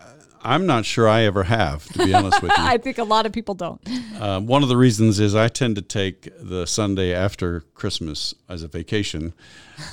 [0.44, 2.58] I'm not sure I ever have, to be honest with you.
[2.64, 3.82] I think a lot of people don't.
[4.20, 8.64] Uh, one of the reasons is I tend to take the Sunday after Christmas as
[8.64, 9.34] a vacation.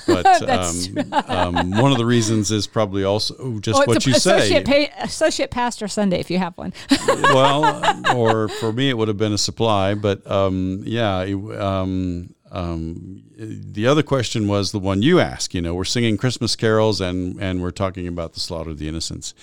[0.07, 4.67] But um, um, one of the reasons is probably also just oh, what you associate
[4.67, 4.91] say.
[4.99, 6.73] Associate pastor Sunday, if you have one.
[7.07, 9.93] well, or for me, it would have been a supply.
[9.93, 11.19] But um, yeah,
[11.57, 15.53] um, um, the other question was the one you asked.
[15.53, 18.87] You know, we're singing Christmas carols and and we're talking about the slaughter of the
[18.87, 19.33] innocents.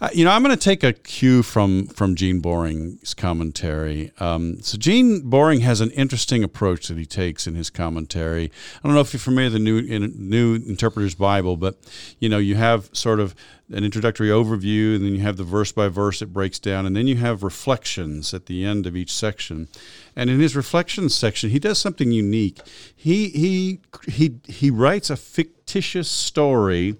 [0.00, 4.12] Uh, you know, I'm going to take a cue from from Gene Boring's commentary.
[4.20, 8.52] Um, so Gene Boring has an interesting approach that he takes in his commentary.
[8.76, 11.78] I don't know if you're familiar with the new in, New Interpreter's Bible, but
[12.20, 13.34] you know, you have sort of
[13.70, 16.96] an introductory overview, and then you have the verse by verse it breaks down, and
[16.96, 19.68] then you have reflections at the end of each section.
[20.16, 22.60] And in his reflections section, he does something unique.
[22.94, 26.96] He he he he writes a fictitious story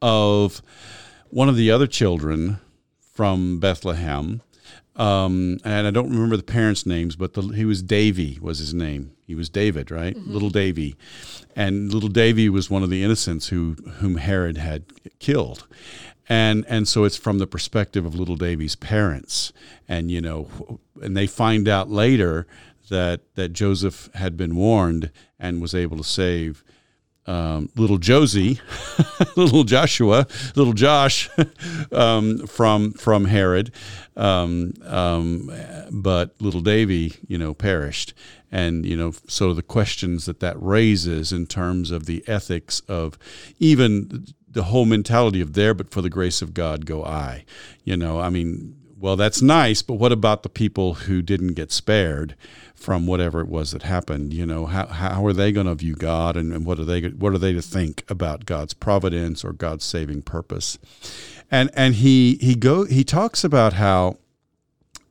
[0.00, 0.62] of
[1.30, 2.58] one of the other children
[3.00, 4.42] from Bethlehem.
[4.96, 8.72] Um, and I don't remember the parents' names, but the, he was Davy was his
[8.72, 9.10] name.
[9.26, 10.14] He was David, right?
[10.14, 10.32] Mm-hmm.
[10.32, 10.94] Little Davy,
[11.56, 14.84] and little Davy was one of the innocents who whom Herod had
[15.18, 15.66] killed,
[16.28, 19.52] and and so it's from the perspective of little Davy's parents,
[19.88, 20.48] and you know,
[21.02, 22.46] and they find out later
[22.90, 26.64] that that Joseph had been warned and was able to save
[27.26, 28.60] um, little Josie,
[29.36, 31.30] little Joshua, little Josh
[31.92, 33.72] um, from from Herod,
[34.16, 35.50] um, um,
[35.90, 38.14] but little Davy, you know, perished,
[38.52, 43.18] and you know, so the questions that that raises in terms of the ethics of
[43.58, 47.44] even the whole mentality of there, but for the grace of God, go I.
[47.84, 51.70] You know, I mean, well, that's nice, but what about the people who didn't get
[51.70, 52.34] spared?
[52.84, 54.34] from whatever it was that happened.
[54.34, 57.00] You know, how, how are they going to view God and, and what are they
[57.00, 60.78] what are they to think about God's providence or God's saving purpose?
[61.50, 64.18] And and he he go he talks about how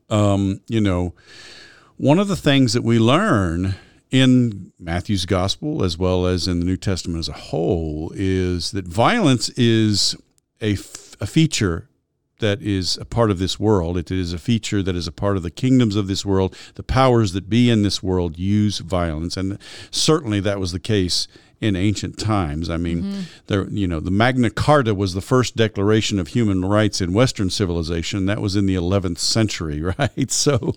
[0.09, 1.13] um, you know
[1.97, 3.75] one of the things that we learn
[4.13, 8.87] in Matthew's gospel as well as in the New Testament as a whole is that
[8.87, 10.15] violence is
[10.61, 11.89] a, f- a feature
[12.37, 13.97] that is a part of this world.
[13.97, 16.55] It is a feature that is a part of the kingdoms of this world.
[16.75, 19.57] The powers that be in this world use violence, and
[19.89, 21.27] certainly that was the case
[21.59, 22.69] in ancient times.
[22.69, 23.21] I mean, mm-hmm.
[23.47, 27.49] there you know the Magna Carta was the first declaration of human rights in Western
[27.49, 28.25] civilization.
[28.27, 30.29] That was in the 11th century, right?
[30.29, 30.75] So.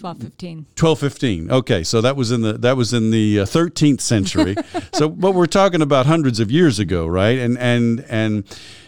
[0.00, 4.54] 1215 1215 okay so that was in the that was in the uh, 13th century
[4.92, 8.44] so but we're talking about hundreds of years ago right and and and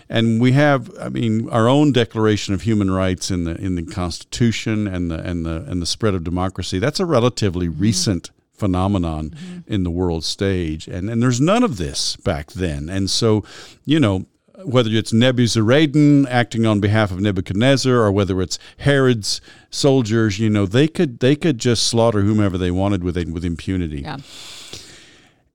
[0.08, 3.84] and we have i mean our own declaration of human rights in the in the
[3.84, 7.82] constitution and the and the and the spread of democracy that's a relatively mm-hmm.
[7.82, 8.30] recent
[8.60, 9.72] phenomenon mm-hmm.
[9.72, 10.86] in the world stage.
[10.86, 12.88] And, and there's none of this back then.
[12.88, 13.42] And so,
[13.84, 14.26] you know,
[14.64, 19.40] whether it's Nebuzaradan acting on behalf of Nebuchadnezzar or whether it's Herod's
[19.70, 24.02] soldiers, you know, they could they could just slaughter whomever they wanted with with impunity.
[24.02, 24.18] Yeah.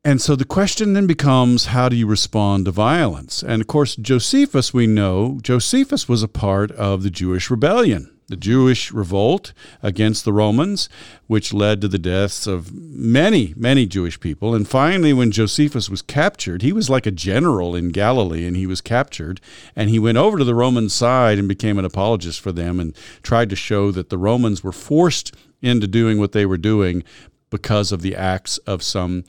[0.03, 3.41] And so the question then becomes how do you respond to violence?
[3.41, 8.35] And of course, Josephus, we know, Josephus was a part of the Jewish rebellion the
[8.35, 9.53] Jewish revolt
[9.83, 10.89] against the Romans,
[11.27, 14.55] which led to the deaths of many, many Jewish people.
[14.55, 18.65] And finally, when Josephus was captured, he was like a general in Galilee and he
[18.65, 19.41] was captured.
[19.75, 22.95] And he went over to the Roman side and became an apologist for them and
[23.21, 27.03] tried to show that the Romans were forced into doing what they were doing
[27.49, 29.23] because of the acts of some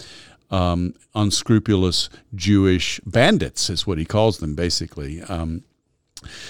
[0.50, 5.22] um, unscrupulous Jewish bandits, is what he calls them, basically.
[5.22, 5.64] Um,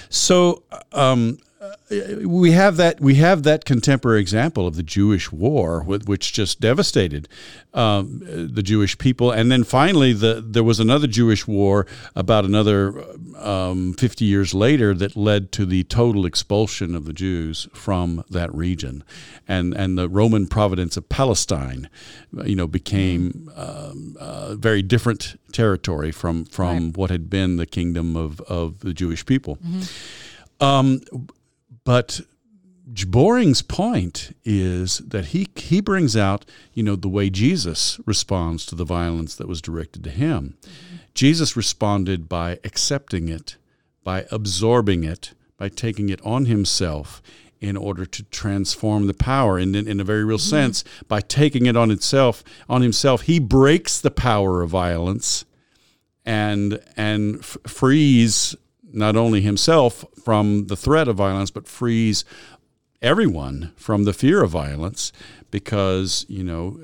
[0.09, 1.39] so um,
[1.91, 7.29] we have that we have that contemporary example of the Jewish war, which just devastated
[7.73, 13.03] um, the Jewish people, and then finally the there was another Jewish war about another
[13.39, 18.55] um, fifty years later that led to the total expulsion of the Jews from that
[18.55, 19.03] region,
[19.49, 21.89] and and the Roman province of Palestine,
[22.45, 26.97] you know, became um, a very different territory from from right.
[26.97, 29.57] what had been the kingdom of of the Jewish people.
[29.57, 29.83] Mm-hmm.
[30.59, 31.01] Um,
[31.87, 32.21] but
[33.07, 38.75] Boring's point is that he he brings out, you know, the way Jesus responds to
[38.75, 40.57] the violence that was directed to him.
[40.63, 40.97] Mm-hmm.
[41.15, 43.57] Jesus responded by accepting it,
[44.05, 47.23] by absorbing it, by taking it on himself
[47.61, 49.57] in order to transform the power.
[49.59, 50.51] And in, in a very real mm-hmm.
[50.51, 55.45] sense, by taking it on itself, on himself, he breaks the power of violence
[56.25, 58.57] and and f- frees
[58.97, 62.25] not only himself from the threat of violence, but frees
[63.03, 65.13] everyone from the fear of violence
[65.51, 66.81] because, you know,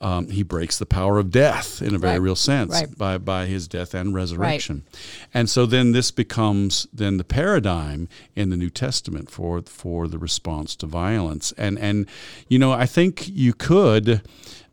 [0.00, 2.22] um, he breaks the power of death in a very right.
[2.22, 2.96] real sense right.
[2.96, 4.84] by, by his death and resurrection.
[4.86, 5.28] Right.
[5.34, 10.18] And so then this becomes then the paradigm in the New Testament for for the
[10.18, 11.52] response to violence.
[11.58, 12.06] And and
[12.46, 14.22] you know, I think you could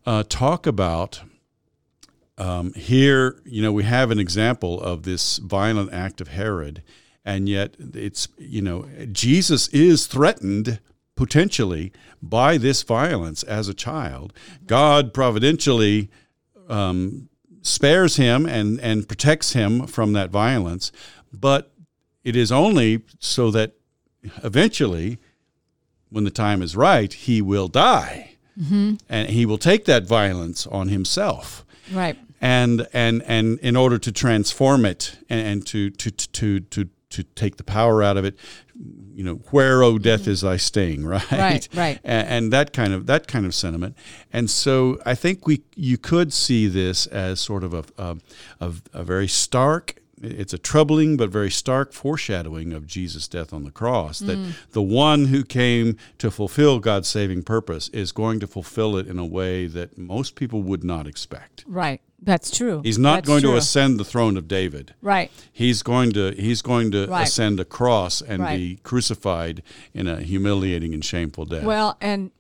[0.06, 1.22] uh, talk about
[2.38, 6.84] um, here, you know, we have an example of this violent act of Herod,
[7.24, 10.80] and yet it's, you know, Jesus is threatened
[11.16, 14.34] potentially by this violence as a child.
[14.66, 16.10] God providentially
[16.68, 17.30] um,
[17.62, 20.92] spares him and, and protects him from that violence,
[21.32, 21.72] but
[22.24, 23.74] it is only so that
[24.44, 25.20] eventually,
[26.10, 28.32] when the time is right, he will die.
[28.60, 28.96] Mm-hmm.
[29.10, 31.66] And he will take that violence on himself.
[31.92, 36.90] Right and and and in order to transform it and, and to, to to to
[37.10, 38.38] to take the power out of it
[39.14, 42.94] you know where oh death is thy sting right right right and, and, that kind
[42.94, 43.98] of that kind of sentiment
[44.32, 47.84] and so i think we you could see this as sort of a
[48.60, 53.64] a, a, very stark it's a troubling but very stark foreshadowing of Jesus' death on
[53.64, 54.22] the cross.
[54.22, 54.28] Mm.
[54.28, 59.08] That the one who came to fulfill God's saving purpose is going to fulfill it
[59.08, 61.66] in a way that most people would not expect.
[61.68, 62.02] Right.
[62.26, 62.82] That's true.
[62.84, 63.52] He's not That's going true.
[63.52, 64.96] to ascend the throne of David.
[65.02, 65.32] Right.
[65.54, 67.28] He's going to he's going to right.
[67.28, 68.58] ascend a cross and right.
[68.58, 69.62] be crucified
[69.94, 71.64] in a humiliating and shameful death.
[71.64, 72.32] Well, and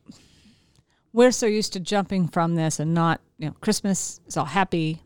[1.13, 5.03] we're so used to jumping from this and not, you know, Christmas is all happy,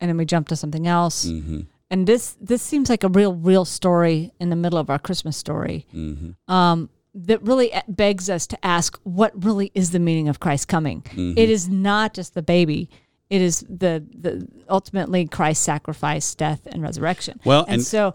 [0.00, 1.26] and then we jump to something else.
[1.26, 1.60] Mm-hmm.
[1.90, 5.36] And this this seems like a real real story in the middle of our Christmas
[5.36, 5.86] story.
[5.94, 6.52] Mm-hmm.
[6.52, 11.02] Um, that really begs us to ask what really is the meaning of Christ coming.
[11.02, 11.34] Mm-hmm.
[11.36, 12.88] It is not just the baby.
[13.32, 17.40] It is the the ultimately Christ's sacrifice, death, and resurrection.
[17.46, 18.14] Well, and, and so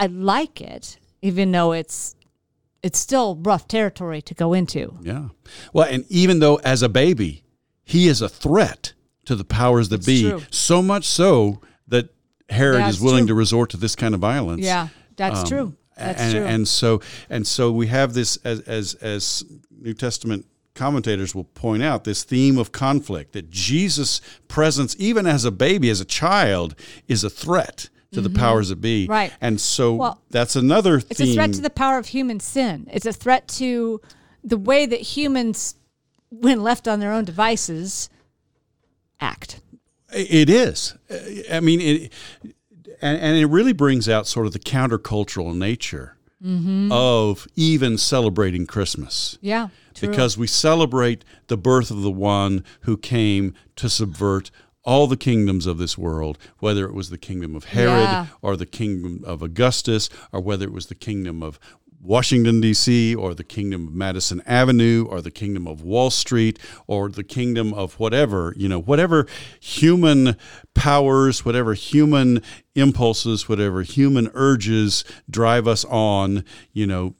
[0.00, 2.16] I like it, even though it's
[2.82, 4.98] it's still rough territory to go into.
[5.02, 5.28] Yeah.
[5.72, 7.44] Well, and even though as a baby,
[7.84, 8.94] he is a threat
[9.26, 10.28] to the powers that be.
[10.28, 10.42] True.
[10.50, 12.08] So much so that
[12.48, 13.34] Herod that's is willing true.
[13.36, 14.62] to resort to this kind of violence.
[14.62, 15.76] Yeah, that's um, true.
[15.96, 16.44] That's and, true.
[16.44, 17.00] And so
[17.30, 20.44] and so we have this as as as New Testament
[20.76, 25.90] commentators will point out this theme of conflict that Jesus' presence, even as a baby,
[25.90, 26.74] as a child,
[27.08, 29.06] is a threat to the powers that be.
[29.06, 29.30] Right.
[29.42, 31.30] And so Well, that's another It's theme.
[31.30, 32.88] a threat to the power of human sin.
[32.90, 34.00] It's a threat to
[34.42, 35.74] the way that humans,
[36.30, 38.08] when left on their own devices,
[39.20, 39.60] act.
[40.14, 40.94] It is.
[41.50, 42.12] I mean, it,
[43.02, 46.12] and, and it really brings out sort of the countercultural nature
[46.44, 46.92] Mm-hmm.
[46.92, 49.38] of even celebrating Christmas.
[49.40, 49.68] Yeah.
[49.96, 50.08] True.
[50.08, 54.50] Because we celebrate the birth of the one who came to subvert
[54.84, 58.26] all the kingdoms of this world, whether it was the kingdom of Herod Yeah.
[58.40, 61.58] or the kingdom of Augustus, or whether it was the kingdom of
[62.00, 67.08] Washington, D.C., or the kingdom of Madison Avenue, or the kingdom of Wall Street, or
[67.08, 69.26] the kingdom of whatever, you know, whatever
[69.58, 70.36] human
[70.74, 72.40] powers, whatever human
[72.76, 77.16] impulses, whatever human urges drive us on, you know,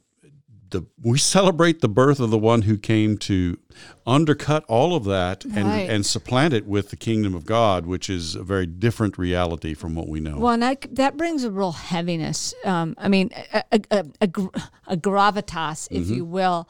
[0.69, 3.57] the we celebrate the birth of the one who came to
[4.05, 5.89] undercut all of that and, Right.
[5.89, 9.95] and supplant it with the kingdom of God, which is a very different reality from
[9.95, 10.37] what we know.
[10.37, 12.53] Well, and that, that brings a real heaviness.
[12.65, 14.47] Um, I mean, a, a, a, a, gr-
[14.87, 16.67] a gravitas, if you will,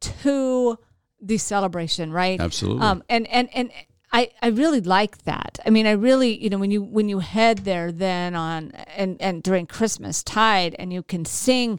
[0.00, 0.78] to
[1.20, 2.40] the celebration, right?
[2.40, 2.82] Absolutely.
[2.82, 3.70] Um, and and and
[4.12, 5.60] I, I really like that.
[5.64, 9.20] I mean, I really, you know, when you when you head there then on and
[9.20, 11.78] and during Christmas tide, and you can sing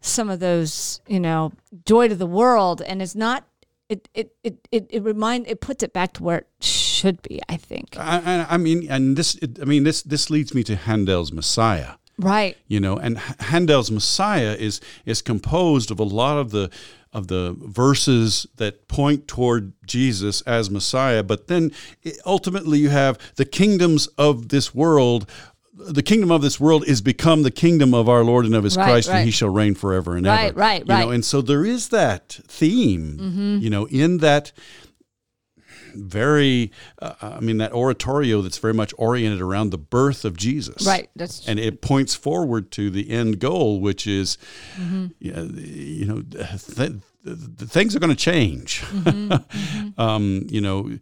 [0.00, 1.52] some of those, you know,
[1.84, 3.44] joy to the world, and it's not.
[3.88, 7.40] It, it, it, it, it remind it puts it back to where it should be,
[7.48, 7.96] I think.
[7.98, 11.94] I, I, mean, and this, it, I mean, this, this leads me to Handel's Messiah.
[12.20, 12.56] Right.
[12.66, 16.70] you know and handel's messiah is is composed of a lot of the
[17.14, 21.72] of the verses that point toward jesus as messiah but then
[22.26, 25.30] ultimately you have the kingdoms of this world
[25.88, 28.76] the kingdom of this world is become the kingdom of our lord and of his
[28.76, 31.04] Right, christ and he shall reign forever and Right, ever right, you know right.
[31.04, 31.12] Mm-hmm.
[31.14, 34.52] and so there is that theme you know in that
[35.94, 36.70] very
[37.02, 41.08] uh, i mean that oratorio that's very much oriented around the birth of jesus Right.
[41.16, 44.38] That's and it points forward to the end goal, which is,
[44.76, 45.06] Mm-hmm.
[45.18, 46.92] you know, th-
[47.24, 48.80] th- things are going to change.
[48.90, 50.00] Mm-hmm.
[50.00, 50.98] um, you know,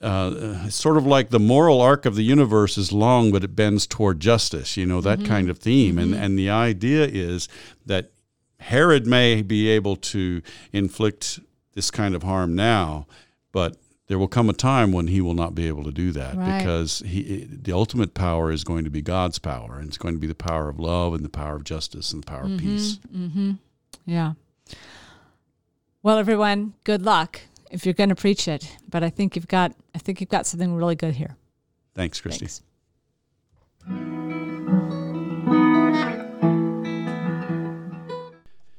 [0.00, 3.86] uh, sort of like the moral arc of the universe is long, but it bends
[3.86, 4.76] toward justice.
[4.76, 5.28] You know that Mm-hmm.
[5.28, 7.48] kind of theme, and and the idea is
[7.86, 8.10] that
[8.60, 10.42] Herod may be able to
[10.72, 11.40] inflict
[11.74, 13.06] this kind of harm now,
[13.52, 13.76] but
[14.08, 16.58] there will come a time when he will not be able to do that Right.
[16.58, 20.20] because he, the ultimate power is going to be God's power, and it's going to
[20.20, 22.54] be the power of love and the power of justice and the power Mm-hmm.
[22.54, 22.98] of peace.
[24.06, 24.32] Yeah.
[26.02, 27.40] Well, everyone, good luck
[27.70, 28.76] if you're going to preach it.
[28.88, 31.36] But I think you've got I think you've got something really good here.
[31.94, 32.46] Thanks, Christy.
[32.46, 32.62] Thanks.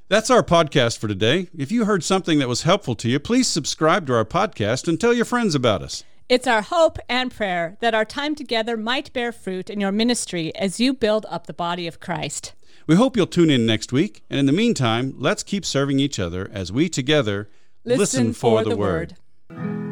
[0.09, 1.49] That's our podcast for today.
[1.55, 4.99] If you heard something that was helpful to you, please subscribe to our podcast and
[4.99, 6.03] tell your friends about us.
[6.27, 10.55] It's our hope and prayer that our time together might bear fruit in your ministry
[10.55, 12.53] as you build up the body of Christ.
[12.87, 14.23] We hope you'll tune in next week.
[14.31, 17.47] And in the meantime, let's keep serving each other as we together
[17.85, 19.15] Listen, for, the, the word.
[19.49, 19.88] word.